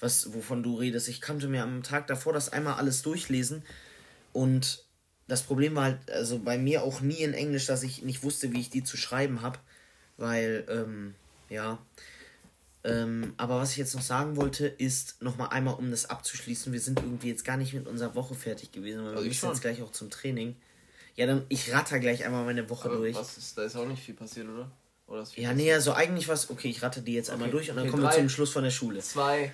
was, 0.00 0.32
wovon 0.34 0.62
du 0.62 0.76
redest. 0.76 1.08
Ich 1.08 1.20
konnte 1.20 1.48
mir 1.48 1.62
am 1.62 1.82
Tag 1.82 2.06
davor 2.06 2.32
das 2.32 2.48
einmal 2.48 2.74
alles 2.74 3.02
durchlesen 3.02 3.62
und 4.32 4.84
das 5.28 5.42
Problem 5.42 5.74
war 5.74 5.84
halt, 5.84 6.10
also 6.10 6.38
bei 6.38 6.56
mir 6.56 6.82
auch 6.82 7.00
nie 7.00 7.22
in 7.22 7.34
Englisch, 7.34 7.66
dass 7.66 7.82
ich 7.82 8.02
nicht 8.02 8.22
wusste, 8.22 8.52
wie 8.52 8.60
ich 8.60 8.70
die 8.70 8.84
zu 8.84 8.96
schreiben 8.96 9.42
habe, 9.42 9.58
weil, 10.16 10.64
ähm, 10.68 11.14
ja. 11.48 11.78
Ähm, 12.84 13.34
aber 13.36 13.58
was 13.58 13.72
ich 13.72 13.78
jetzt 13.78 13.96
noch 13.96 14.02
sagen 14.02 14.36
wollte, 14.36 14.68
ist 14.68 15.20
nochmal 15.20 15.48
einmal, 15.48 15.74
um 15.74 15.90
das 15.90 16.08
abzuschließen, 16.08 16.72
wir 16.72 16.80
sind 16.80 17.00
irgendwie 17.00 17.28
jetzt 17.28 17.44
gar 17.44 17.56
nicht 17.56 17.74
mit 17.74 17.88
unserer 17.88 18.14
Woche 18.14 18.36
fertig 18.36 18.70
gewesen, 18.70 19.04
weil 19.04 19.16
wir 19.16 19.22
müssen 19.22 19.48
jetzt 19.48 19.62
gleich 19.62 19.82
auch 19.82 19.90
zum 19.90 20.10
Training. 20.10 20.54
Ja, 21.16 21.26
dann 21.26 21.44
ich 21.48 21.72
ratter 21.72 21.98
gleich 21.98 22.24
einmal 22.24 22.44
meine 22.44 22.70
Woche 22.70 22.88
aber 22.88 22.98
durch. 22.98 23.16
Was 23.16 23.36
ist, 23.38 23.58
da 23.58 23.64
ist 23.64 23.74
auch 23.74 23.86
nicht 23.86 24.02
viel 24.02 24.14
passiert, 24.14 24.48
oder? 24.48 24.70
oder 25.08 25.24
ja, 25.34 25.54
nee, 25.54 25.72
also 25.72 25.94
eigentlich 25.94 26.28
was. 26.28 26.50
Okay, 26.50 26.68
ich 26.68 26.82
ratte 26.82 27.02
die 27.02 27.14
jetzt 27.14 27.28
okay, 27.28 27.34
einmal 27.34 27.50
durch 27.50 27.70
und 27.70 27.76
dann 27.76 27.84
okay, 27.84 27.90
kommen 27.90 28.04
drei, 28.04 28.12
wir 28.12 28.18
zum 28.18 28.28
Schluss 28.28 28.50
von 28.50 28.62
der 28.62 28.70
Schule. 28.70 29.00
Zwei, 29.00 29.52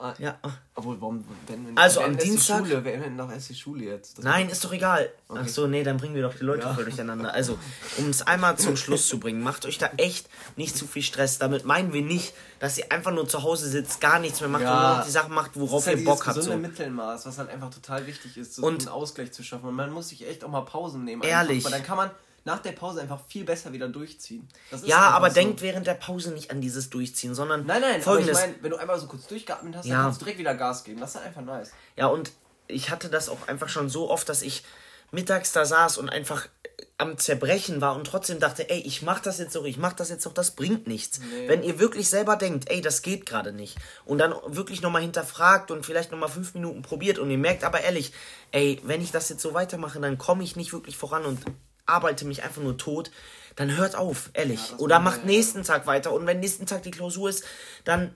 Ah, 0.00 0.12
ja. 0.18 0.36
Obwohl, 0.74 1.00
warum, 1.00 1.24
wenn, 1.46 1.68
wenn, 1.68 1.78
also 1.78 2.00
am 2.00 2.18
Dienstag. 2.18 2.66
Schule, 2.66 2.84
wer 2.84 2.98
nennt 2.98 3.18
doch 3.18 3.30
erst 3.30 3.48
die 3.50 3.54
Schule 3.54 3.84
jetzt? 3.84 4.18
Das 4.18 4.24
Nein, 4.24 4.48
ist 4.48 4.64
doch 4.64 4.72
egal. 4.72 5.08
Okay. 5.28 5.40
Ach 5.44 5.48
so, 5.48 5.68
nee, 5.68 5.84
dann 5.84 5.98
bringen 5.98 6.16
wir 6.16 6.22
doch 6.22 6.34
die 6.34 6.44
Leute 6.44 6.62
ja. 6.62 6.74
voll 6.74 6.84
durcheinander. 6.84 7.32
Also, 7.32 7.56
um 7.98 8.08
es 8.10 8.22
einmal 8.22 8.58
zum 8.58 8.76
Schluss 8.76 9.06
zu 9.06 9.20
bringen, 9.20 9.42
macht 9.42 9.66
euch 9.66 9.78
da 9.78 9.90
echt 9.96 10.28
nicht 10.56 10.76
zu 10.76 10.86
viel 10.86 11.02
Stress. 11.02 11.38
Damit 11.38 11.64
meinen 11.64 11.92
wir 11.92 12.02
nicht, 12.02 12.34
dass 12.58 12.76
ihr 12.76 12.90
einfach 12.90 13.12
nur 13.12 13.28
zu 13.28 13.44
Hause 13.44 13.68
sitzt, 13.68 14.00
gar 14.00 14.18
nichts 14.18 14.40
mehr 14.40 14.48
macht 14.48 14.62
ja. 14.62 14.74
und 14.74 14.82
nur 14.82 14.96
noch 14.98 15.04
die 15.04 15.12
Sachen 15.12 15.32
macht, 15.32 15.52
worauf 15.54 15.86
halt 15.86 16.00
ihr 16.00 16.04
Bock 16.04 16.26
habt. 16.26 16.42
So 16.42 16.50
ein 16.50 16.60
Mittelmaß, 16.60 17.26
was 17.26 17.38
halt 17.38 17.50
einfach 17.50 17.70
total 17.70 18.06
wichtig 18.08 18.36
ist, 18.36 18.56
so 18.56 18.66
und 18.66 18.80
einen 18.80 18.88
Ausgleich 18.88 19.32
zu 19.32 19.44
schaffen. 19.44 19.68
Und 19.68 19.76
man 19.76 19.92
muss 19.92 20.08
sich 20.08 20.26
echt 20.26 20.42
auch 20.42 20.50
mal 20.50 20.62
Pausen 20.62 21.04
nehmen. 21.04 21.22
Ehrlich. 21.22 21.58
Einfach, 21.58 21.70
weil 21.70 21.78
dann 21.78 21.86
kann 21.86 21.96
man 21.96 22.10
nach 22.44 22.60
der 22.60 22.72
Pause 22.72 23.00
einfach 23.00 23.20
viel 23.26 23.44
besser 23.44 23.72
wieder 23.72 23.88
durchziehen. 23.88 24.48
ja, 24.84 25.10
aber 25.10 25.30
so. 25.30 25.34
denkt 25.34 25.62
während 25.62 25.86
der 25.86 25.94
Pause 25.94 26.32
nicht 26.32 26.50
an 26.50 26.60
dieses 26.60 26.90
Durchziehen, 26.90 27.34
sondern. 27.34 27.66
Nein, 27.66 27.80
nein, 27.80 28.02
folgendes. 28.02 28.38
ich 28.38 28.44
meine, 28.46 28.62
wenn 28.62 28.70
du 28.70 28.76
einmal 28.76 28.98
so 28.98 29.06
kurz 29.06 29.26
durchgeatmet 29.26 29.76
hast, 29.76 29.86
ja. 29.86 29.96
dann 29.96 30.04
kannst 30.04 30.20
du 30.20 30.24
direkt 30.24 30.38
wieder 30.38 30.54
Gas 30.54 30.84
geben. 30.84 31.00
Das 31.00 31.14
ist 31.14 31.22
einfach 31.22 31.42
nice. 31.42 31.72
Ja, 31.96 32.06
und 32.06 32.32
ich 32.66 32.90
hatte 32.90 33.08
das 33.08 33.28
auch 33.28 33.48
einfach 33.48 33.68
schon 33.68 33.88
so 33.88 34.10
oft, 34.10 34.28
dass 34.28 34.42
ich 34.42 34.64
mittags 35.10 35.52
da 35.52 35.64
saß 35.64 35.98
und 35.98 36.10
einfach 36.10 36.48
am 36.96 37.18
Zerbrechen 37.18 37.80
war 37.80 37.96
und 37.96 38.06
trotzdem 38.06 38.38
dachte, 38.38 38.70
ey, 38.70 38.80
ich 38.80 39.02
mach 39.02 39.20
das 39.20 39.38
jetzt 39.38 39.52
so, 39.52 39.64
ich 39.64 39.78
mach 39.78 39.94
das 39.94 40.10
jetzt 40.10 40.26
doch, 40.26 40.32
das 40.32 40.52
bringt 40.52 40.86
nichts. 40.86 41.20
Nee. 41.20 41.48
Wenn 41.48 41.62
ihr 41.62 41.78
wirklich 41.78 42.08
selber 42.08 42.36
denkt, 42.36 42.70
ey, 42.70 42.80
das 42.80 43.02
geht 43.02 43.26
gerade 43.26 43.52
nicht 43.52 43.76
und 44.04 44.18
dann 44.18 44.34
wirklich 44.46 44.80
nochmal 44.80 45.02
hinterfragt 45.02 45.70
und 45.70 45.84
vielleicht 45.84 46.12
nochmal 46.12 46.28
fünf 46.28 46.54
Minuten 46.54 46.82
probiert 46.82 47.18
und 47.18 47.30
ihr 47.30 47.38
merkt 47.38 47.64
aber 47.64 47.80
ehrlich, 47.80 48.12
ey, 48.52 48.80
wenn 48.84 49.00
ich 49.00 49.10
das 49.10 49.28
jetzt 49.28 49.42
so 49.42 49.54
weitermache, 49.54 50.00
dann 50.00 50.18
komme 50.18 50.44
ich 50.44 50.56
nicht 50.56 50.72
wirklich 50.72 50.96
voran 50.96 51.24
und 51.24 51.40
arbeite 51.86 52.24
mich 52.24 52.42
einfach 52.42 52.62
nur 52.62 52.76
tot, 52.76 53.10
dann 53.56 53.76
hört 53.76 53.94
auf, 53.94 54.30
ehrlich. 54.34 54.70
Ja, 54.70 54.76
Oder 54.78 54.98
macht 54.98 55.24
nächsten 55.24 55.62
Tag 55.62 55.86
weiter. 55.86 56.12
Und 56.12 56.26
wenn 56.26 56.40
nächsten 56.40 56.66
Tag 56.66 56.82
die 56.82 56.90
Klausur 56.90 57.28
ist, 57.28 57.44
dann 57.84 58.14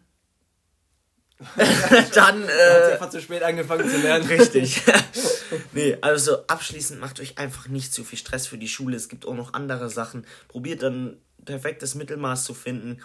dann. 2.15 2.43
Äh, 2.49 2.93
einfach 2.93 3.11
zu 3.11 3.21
spät 3.21 3.43
angefangen 3.43 3.89
zu 3.89 3.99
lernen. 3.99 4.27
Richtig. 4.27 4.83
nee, 5.73 5.97
also 6.01 6.47
abschließend 6.47 7.01
macht 7.01 7.21
euch 7.21 7.39
einfach 7.39 7.69
nicht 7.69 7.93
zu 7.95 8.03
viel 8.03 8.19
Stress 8.19 8.49
für 8.49 8.59
die 8.59 8.69
Schule. 8.69 8.97
Es 8.97 9.09
gibt 9.09 9.27
auch 9.27 9.35
noch 9.35 9.55
andere 9.55 9.89
Sachen. 9.89 10.27
Probiert 10.49 10.83
dann 10.83 11.19
perfektes 11.45 11.95
Mittelmaß 11.95 12.45
zu 12.45 12.55
finden. 12.55 13.01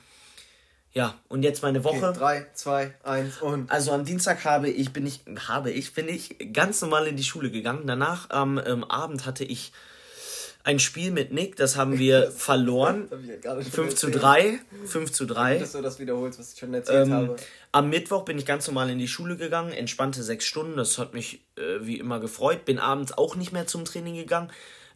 Ja, 0.94 1.20
und 1.28 1.44
jetzt 1.44 1.64
meine 1.64 1.84
Woche. 1.84 2.14
3, 2.14 2.48
2, 2.54 2.94
1 3.04 3.42
und. 3.42 3.72
Also 3.72 3.92
am 3.92 4.06
Dienstag 4.06 4.46
habe 4.46 4.70
ich, 4.70 4.94
bin 4.94 5.08
ich, 5.08 5.22
habe 5.48 5.72
ich, 5.72 5.94
bin 5.94 6.08
ich 6.08 6.36
ganz 6.54 6.82
normal 6.82 7.08
in 7.08 7.16
die 7.16 7.24
Schule 7.24 7.50
gegangen. 7.50 7.88
Danach 7.88 8.30
am 8.30 8.60
ähm, 8.64 8.84
Abend 8.84 9.26
hatte 9.26 9.44
ich 9.44 9.74
ein 10.64 10.80
Spiel 10.80 11.12
mit 11.12 11.32
Nick, 11.34 11.58
das 11.58 11.76
haben 11.76 12.00
wir 12.00 12.32
verloren. 12.36 13.10
Das 13.42 13.68
5 13.68 13.96
zu 13.96 14.10
3. 14.10 14.60
5 14.86 15.12
zu 15.12 15.26
3. 15.26 15.60
Dass 15.60 15.74
du 15.74 15.82
das 15.82 16.00
wiederholst, 16.00 16.40
was 16.40 16.54
ich 16.54 16.60
schon 16.60 16.74
erzählt 16.74 17.08
ähm, 17.08 17.14
habe. 17.14 17.36
Am 17.72 17.90
Mittwoch 17.90 18.24
bin 18.24 18.38
ich 18.38 18.46
ganz 18.46 18.68
normal 18.68 18.90
in 18.90 19.00
die 19.00 19.08
Schule 19.08 19.36
gegangen, 19.36 19.72
entspannte 19.72 20.24
sechs 20.24 20.46
Stunden, 20.46 20.78
das 20.78 20.98
hat 20.98 21.14
mich 21.14 21.42
äh, 21.58 21.80
wie 21.82 22.00
immer 22.00 22.20
gefreut. 22.20 22.66
Bin 22.66 22.80
abends 22.80 23.18
auch 23.18 23.36
nicht 23.36 23.52
mehr 23.52 23.68
zum 23.68 23.84
Training 23.86 24.16
gegangen. 24.16 24.52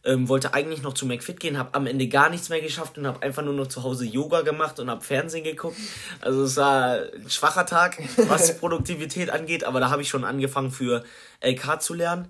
Ähm, 0.06 0.30
wollte 0.30 0.53
eigentlich 0.53 0.84
noch 0.84 0.93
zu 0.93 1.06
McFit 1.06 1.39
gehen, 1.39 1.58
habe 1.58 1.73
am 1.73 1.86
Ende 1.86 2.08
gar 2.08 2.30
nichts 2.30 2.47
mehr 2.49 2.62
geschafft 2.62 2.97
und 2.97 3.08
habe 3.08 3.21
einfach 3.23 3.43
nur 3.43 3.53
noch 3.53 3.67
zu 3.67 3.84
Hause 3.84 4.06
Yoga 4.06 4.41
gemacht 4.41 4.80
und 4.80 4.89
habe 4.89 5.03
Fernsehen 5.03 5.43
geguckt. 5.43 5.75
Also 6.21 6.43
es 6.43 6.56
war 6.56 6.99
ein 7.13 7.30
schwacher 7.30 7.65
Tag, 7.65 8.01
was 8.30 8.58
Produktivität 8.60 9.32
angeht, 9.32 9.65
aber 9.65 9.82
da 9.82 9.89
habe 9.89 10.03
ich 10.03 10.08
schon 10.08 10.23
angefangen 10.23 10.71
für 10.71 11.03
LK 11.41 11.82
zu 11.82 11.93
lernen. 11.93 12.30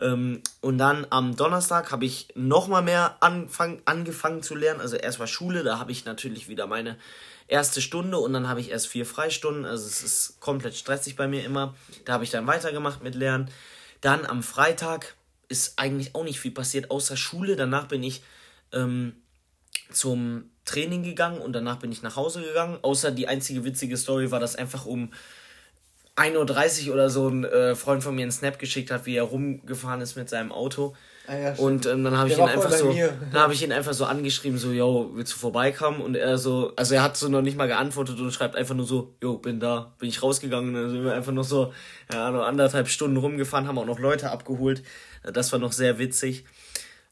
Ähm, 0.00 0.42
und 0.60 0.78
dann 0.78 1.06
am 1.10 1.36
Donnerstag 1.36 1.90
habe 1.90 2.04
ich 2.04 2.28
nochmal 2.34 2.82
mehr 2.82 3.16
anfang, 3.20 3.80
angefangen 3.84 4.42
zu 4.42 4.54
lernen. 4.54 4.80
Also 4.80 4.96
erst 4.96 5.18
war 5.18 5.26
Schule, 5.26 5.64
da 5.64 5.78
habe 5.78 5.92
ich 5.92 6.04
natürlich 6.04 6.48
wieder 6.48 6.66
meine 6.66 6.96
erste 7.48 7.80
Stunde 7.80 8.18
und 8.18 8.32
dann 8.32 8.48
habe 8.48 8.60
ich 8.60 8.70
erst 8.70 8.88
vier 8.88 9.06
Freistunden. 9.06 9.64
Also 9.64 9.86
es 9.86 10.02
ist 10.02 10.40
komplett 10.40 10.76
stressig 10.76 11.16
bei 11.16 11.26
mir 11.26 11.44
immer. 11.44 11.74
Da 12.04 12.12
habe 12.12 12.24
ich 12.24 12.30
dann 12.30 12.46
weitergemacht 12.46 13.02
mit 13.02 13.14
Lernen. 13.14 13.50
Dann 14.00 14.26
am 14.26 14.42
Freitag 14.42 15.14
ist 15.48 15.78
eigentlich 15.78 16.14
auch 16.14 16.24
nicht 16.24 16.40
viel 16.40 16.52
passiert, 16.52 16.90
außer 16.90 17.16
Schule. 17.16 17.56
Danach 17.56 17.86
bin 17.86 18.02
ich 18.02 18.22
ähm, 18.72 19.14
zum 19.90 20.50
Training 20.64 21.02
gegangen 21.02 21.40
und 21.40 21.54
danach 21.54 21.78
bin 21.78 21.90
ich 21.90 22.02
nach 22.02 22.16
Hause 22.16 22.42
gegangen. 22.42 22.78
Außer 22.82 23.10
die 23.10 23.26
einzige 23.26 23.64
witzige 23.64 23.96
Story 23.96 24.30
war, 24.30 24.40
dass 24.40 24.54
einfach 24.54 24.84
um 24.84 25.10
1.30 26.18 26.88
Uhr 26.88 26.94
oder 26.94 27.10
so 27.10 27.28
ein 27.28 27.44
äh, 27.44 27.74
Freund 27.74 28.02
von 28.02 28.14
mir 28.14 28.22
einen 28.22 28.32
Snap 28.32 28.58
geschickt 28.58 28.90
hat, 28.90 29.06
wie 29.06 29.16
er 29.16 29.24
rumgefahren 29.24 30.00
ist 30.00 30.16
mit 30.16 30.28
seinem 30.28 30.52
Auto. 30.52 30.94
Ah, 31.28 31.36
ja, 31.36 31.54
und 31.56 31.84
ähm, 31.84 32.04
dann 32.04 32.16
habe 32.16 32.30
ich 32.30 32.38
ihn 32.38 32.44
einfach 32.44 32.72
so, 32.72 32.90
dann 32.90 33.40
habe 33.42 33.52
ich 33.52 33.62
ihn 33.62 33.70
einfach 33.70 33.92
so 33.92 34.06
angeschrieben, 34.06 34.58
so, 34.58 34.72
yo, 34.72 35.10
willst 35.12 35.34
du 35.34 35.36
vorbeikommen? 35.36 36.00
Und 36.00 36.16
er 36.16 36.38
so, 36.38 36.72
also 36.74 36.94
er 36.94 37.02
hat 37.02 37.18
so 37.18 37.28
noch 37.28 37.42
nicht 37.42 37.56
mal 37.56 37.68
geantwortet 37.68 38.18
und 38.18 38.32
schreibt 38.32 38.56
einfach 38.56 38.74
nur 38.74 38.86
so, 38.86 39.14
yo, 39.22 39.36
bin 39.36 39.60
da, 39.60 39.94
bin 39.98 40.08
ich 40.08 40.22
rausgegangen. 40.22 40.74
Und 40.74 40.82
dann 40.82 40.90
sind 40.90 41.04
wir 41.04 41.12
einfach 41.12 41.32
noch 41.32 41.44
so, 41.44 41.74
ja, 42.10 42.30
noch 42.30 42.44
anderthalb 42.44 42.88
Stunden 42.88 43.18
rumgefahren, 43.18 43.68
haben 43.68 43.78
auch 43.78 43.84
noch 43.84 43.98
Leute 43.98 44.30
abgeholt. 44.30 44.82
Das 45.22 45.52
war 45.52 45.58
noch 45.58 45.72
sehr 45.72 45.98
witzig. 45.98 46.46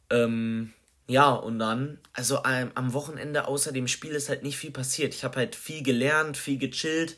Ähm, 0.09 0.73
ja, 1.09 1.33
und 1.33 1.59
dann, 1.59 1.99
also 2.15 2.41
ähm, 2.49 2.71
am 2.75 2.95
Wochenende 2.95 3.47
außer 3.47 3.71
dem 3.71 3.87
Spiel 3.87 4.13
ist 4.13 4.29
halt 4.29 4.43
nicht 4.43 4.57
viel 4.57 4.71
passiert. 4.71 5.15
Ich 5.15 5.25
habe 5.25 5.37
halt 5.37 5.55
viel 5.55 5.83
gelernt, 5.83 6.37
viel 6.37 6.59
gechillt. 6.59 7.17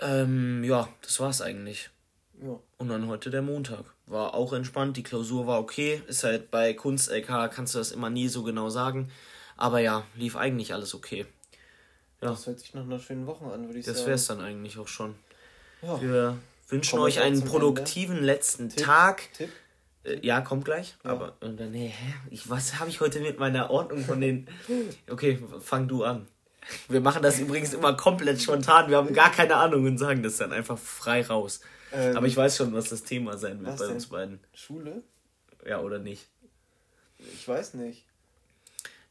Ähm, 0.00 0.64
ja, 0.64 0.88
das 1.02 1.20
war's 1.20 1.42
eigentlich. 1.42 1.90
Ja. 2.40 2.58
Und 2.78 2.88
dann 2.88 3.06
heute 3.06 3.30
der 3.30 3.42
Montag. 3.42 3.84
War 4.06 4.34
auch 4.34 4.52
entspannt, 4.52 4.96
die 4.96 5.02
Klausur 5.02 5.46
war 5.46 5.60
okay. 5.60 6.02
Ist 6.08 6.24
halt 6.24 6.50
bei 6.50 6.74
Kunst-LK 6.74 7.50
kannst 7.50 7.74
du 7.74 7.78
das 7.78 7.92
immer 7.92 8.10
nie 8.10 8.28
so 8.28 8.42
genau 8.42 8.68
sagen. 8.68 9.10
Aber 9.56 9.78
ja, 9.78 10.04
lief 10.16 10.36
eigentlich 10.36 10.74
alles 10.74 10.94
okay. 10.94 11.26
Ja. 12.20 12.30
Das 12.30 12.46
hört 12.46 12.60
sich 12.60 12.74
nach 12.74 12.82
einer 12.82 12.98
schönen 12.98 13.26
Woche 13.26 13.44
an, 13.46 13.66
würde 13.66 13.78
ich 13.78 13.84
das 13.84 13.98
sagen. 13.98 14.04
Das 14.04 14.08
wär's 14.08 14.26
dann 14.26 14.40
eigentlich 14.40 14.78
auch 14.78 14.88
schon. 14.88 15.14
Ja. 15.82 16.00
Wir 16.00 16.38
wünschen 16.68 16.98
euch 16.98 17.20
einen 17.20 17.44
produktiven 17.44 18.16
Ende. 18.16 18.26
letzten 18.26 18.70
Tipp. 18.70 18.84
Tag. 18.84 19.32
Tipp? 19.34 19.50
Äh, 20.04 20.18
ja, 20.26 20.40
kommt 20.40 20.64
gleich. 20.64 20.96
Ja. 21.04 21.10
Aber 21.10 21.36
und 21.40 21.58
dann, 21.58 21.70
nee, 21.70 21.88
hä? 21.88 22.14
Ich, 22.30 22.48
was 22.48 22.78
habe 22.80 22.90
ich 22.90 23.00
heute 23.00 23.20
mit 23.20 23.38
meiner 23.38 23.70
Ordnung 23.70 24.04
von 24.04 24.20
den. 24.20 24.48
Okay, 25.10 25.38
fang 25.60 25.88
du 25.88 26.04
an. 26.04 26.26
Wir 26.88 27.00
machen 27.00 27.22
das 27.22 27.38
übrigens 27.38 27.74
immer 27.74 27.94
komplett 27.94 28.40
spontan. 28.40 28.88
Wir 28.88 28.96
haben 28.96 29.12
gar 29.12 29.30
keine 29.30 29.56
Ahnung 29.56 29.84
und 29.84 29.98
sagen 29.98 30.22
das 30.22 30.36
dann 30.36 30.52
einfach 30.52 30.78
frei 30.78 31.22
raus. 31.22 31.60
Ähm, 31.92 32.16
Aber 32.16 32.26
ich 32.26 32.36
weiß 32.36 32.56
schon, 32.56 32.72
was 32.72 32.88
das 32.88 33.02
Thema 33.04 33.36
sein 33.36 33.64
wird 33.64 33.78
bei 33.78 33.88
uns 33.88 34.06
beiden. 34.06 34.40
Schule? 34.54 35.02
Ja, 35.66 35.80
oder 35.80 35.98
nicht? 35.98 36.26
Ich 37.18 37.46
weiß 37.46 37.74
nicht. 37.74 38.04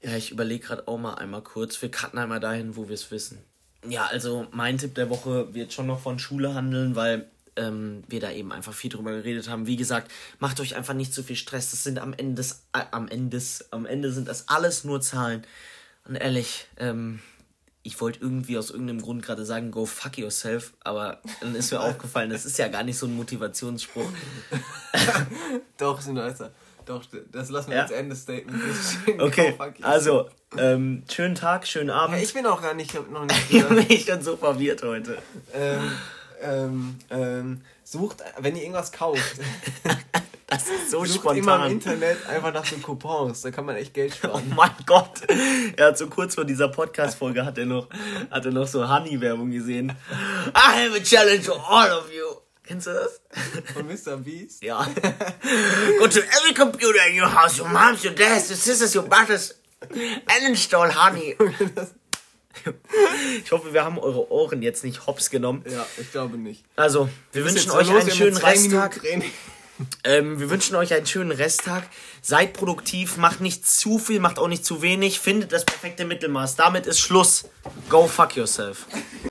Ja, 0.01 0.15
ich 0.15 0.31
überlege 0.31 0.65
gerade 0.65 0.87
auch 0.87 0.97
mal 0.97 1.15
einmal 1.15 1.43
kurz. 1.43 1.81
Wir 1.81 1.91
cutten 1.91 2.17
einmal 2.17 2.39
dahin, 2.39 2.75
wo 2.75 2.87
wir 2.87 2.95
es 2.95 3.11
wissen. 3.11 3.43
Ja, 3.87 4.05
also 4.05 4.47
mein 4.51 4.77
Tipp 4.77 4.95
der 4.95 5.09
Woche 5.09 5.53
wird 5.53 5.73
schon 5.73 5.87
noch 5.87 5.99
von 5.99 6.19
Schule 6.19 6.53
handeln, 6.53 6.95
weil 6.95 7.29
ähm, 7.55 8.03
wir 8.07 8.19
da 8.19 8.31
eben 8.31 8.51
einfach 8.51 8.73
viel 8.73 8.89
drüber 8.89 9.11
geredet 9.11 9.49
haben. 9.49 9.67
Wie 9.67 9.75
gesagt, 9.75 10.11
macht 10.39 10.59
euch 10.59 10.75
einfach 10.75 10.93
nicht 10.93 11.13
zu 11.13 11.23
viel 11.23 11.35
Stress. 11.35 11.71
Das 11.71 11.83
sind 11.83 11.99
am 11.99 12.13
Ende 12.13 12.35
des, 12.35 12.63
äh, 12.73 12.83
am 12.91 13.07
Ende 13.07 13.37
des, 13.37 13.71
am 13.71 13.85
Ende 13.85 14.11
sind 14.11 14.27
das 14.27 14.47
alles 14.49 14.83
nur 14.83 15.01
Zahlen. 15.01 15.43
Und 16.05 16.15
ehrlich, 16.15 16.67
ähm, 16.77 17.19
ich 17.83 17.99
wollte 17.99 18.19
irgendwie 18.19 18.57
aus 18.57 18.69
irgendeinem 18.69 19.01
Grund 19.01 19.23
gerade 19.23 19.45
sagen, 19.45 19.71
go 19.71 19.85
fuck 19.85 20.17
yourself, 20.17 20.73
aber 20.83 21.19
dann 21.41 21.55
ist 21.55 21.71
mir 21.71 21.79
aufgefallen, 21.81 22.29
das 22.29 22.45
ist 22.45 22.57
ja 22.57 22.67
gar 22.67 22.83
nicht 22.83 22.97
so 22.97 23.07
ein 23.07 23.15
Motivationsspruch. 23.15 24.09
Doch, 25.77 26.05
ein 26.05 26.13
nicer. 26.13 26.51
Doch, 26.85 27.03
das 27.31 27.49
lassen 27.49 27.69
wir 27.69 27.77
ja? 27.77 27.83
als 27.83 27.91
Endestatement. 27.91 28.61
Okay, 29.19 29.55
also, 29.81 30.29
ähm, 30.57 31.03
schönen 31.11 31.35
Tag, 31.35 31.67
schönen 31.67 31.91
Abend. 31.91 32.17
Ja, 32.17 32.23
ich 32.23 32.33
bin 32.33 32.45
auch 32.45 32.61
gar 32.61 32.73
nicht, 32.73 32.93
noch 33.11 33.25
nicht. 33.25 33.51
ich 33.51 34.05
bin 34.05 34.15
schon 34.15 34.21
so 34.21 34.35
verwirrt 34.35 34.83
heute. 34.83 35.17
Ähm, 35.53 35.91
ähm, 36.41 36.95
ähm, 37.09 37.61
sucht, 37.83 38.23
wenn 38.39 38.55
ihr 38.55 38.63
irgendwas 38.63 38.91
kauft. 38.91 39.39
Das 40.67 40.81
ist 40.81 40.91
so 40.91 41.03
Sucht 41.05 41.19
spontan. 41.19 41.37
immer 41.37 41.65
im 41.65 41.71
Internet 41.73 42.25
einfach 42.27 42.53
nach 42.53 42.65
so 42.65 42.75
Coupons, 42.77 43.41
da 43.41 43.51
kann 43.51 43.65
man 43.65 43.75
echt 43.75 43.93
Geld 43.93 44.13
sparen. 44.15 44.43
Oh 44.51 44.53
mein 44.55 44.71
Gott. 44.85 45.21
Er 45.75 45.87
hat 45.87 45.97
so 45.97 46.07
kurz 46.07 46.35
vor 46.35 46.45
dieser 46.45 46.67
Podcast-Folge 46.69 47.45
hat 47.45 47.57
er 47.57 47.65
noch, 47.65 47.87
hat 48.29 48.45
er 48.45 48.51
noch 48.51 48.67
so 48.67 48.87
Honey-Werbung 48.87 49.51
gesehen. 49.51 49.95
I 50.55 50.85
have 50.85 50.95
a 50.95 51.01
challenge 51.03 51.43
for 51.43 51.59
all 51.69 51.91
of 51.91 52.11
you. 52.11 52.37
Kennst 52.63 52.87
du 52.87 52.91
das? 52.91 53.21
Von 53.73 53.87
Mr. 53.87 54.17
Beast? 54.17 54.63
Ja. 54.63 54.87
Go 55.99 56.07
to 56.07 56.19
every 56.19 56.53
computer 56.55 57.05
in 57.09 57.19
your 57.19 57.33
house, 57.33 57.59
your 57.59 57.67
mom's, 57.67 58.03
your 58.05 58.13
dad's, 58.13 58.49
your 58.49 58.57
sisters, 58.57 58.95
your 58.95 59.03
brothers, 59.03 59.55
and 59.89 60.47
install 60.47 60.89
Honey. 60.93 61.35
Ich 63.43 63.51
hoffe, 63.51 63.73
wir 63.73 63.83
haben 63.83 63.97
eure 63.97 64.31
Ohren 64.31 64.61
jetzt 64.61 64.83
nicht 64.83 65.07
hops 65.07 65.29
genommen. 65.29 65.63
Ja, 65.69 65.85
ich 65.97 66.11
glaube 66.11 66.37
nicht. 66.37 66.63
Also, 66.75 67.09
wir 67.31 67.45
wünschen 67.45 67.71
euch 67.71 67.89
einen 67.89 68.11
schönen 68.11 68.37
Resttag. 68.37 69.01
Ähm, 70.03 70.39
wir 70.39 70.49
wünschen 70.49 70.75
euch 70.75 70.93
einen 70.93 71.05
schönen 71.05 71.31
Resttag. 71.31 71.83
Seid 72.21 72.53
produktiv, 72.53 73.17
macht 73.17 73.41
nicht 73.41 73.67
zu 73.67 73.99
viel, 73.99 74.19
macht 74.19 74.39
auch 74.39 74.47
nicht 74.47 74.65
zu 74.65 74.81
wenig. 74.81 75.19
Findet 75.19 75.51
das 75.51 75.65
perfekte 75.65 76.05
Mittelmaß. 76.05 76.55
Damit 76.55 76.87
ist 76.87 76.99
Schluss. 76.99 77.45
Go 77.89 78.07
fuck 78.07 78.35
yourself. 78.35 78.85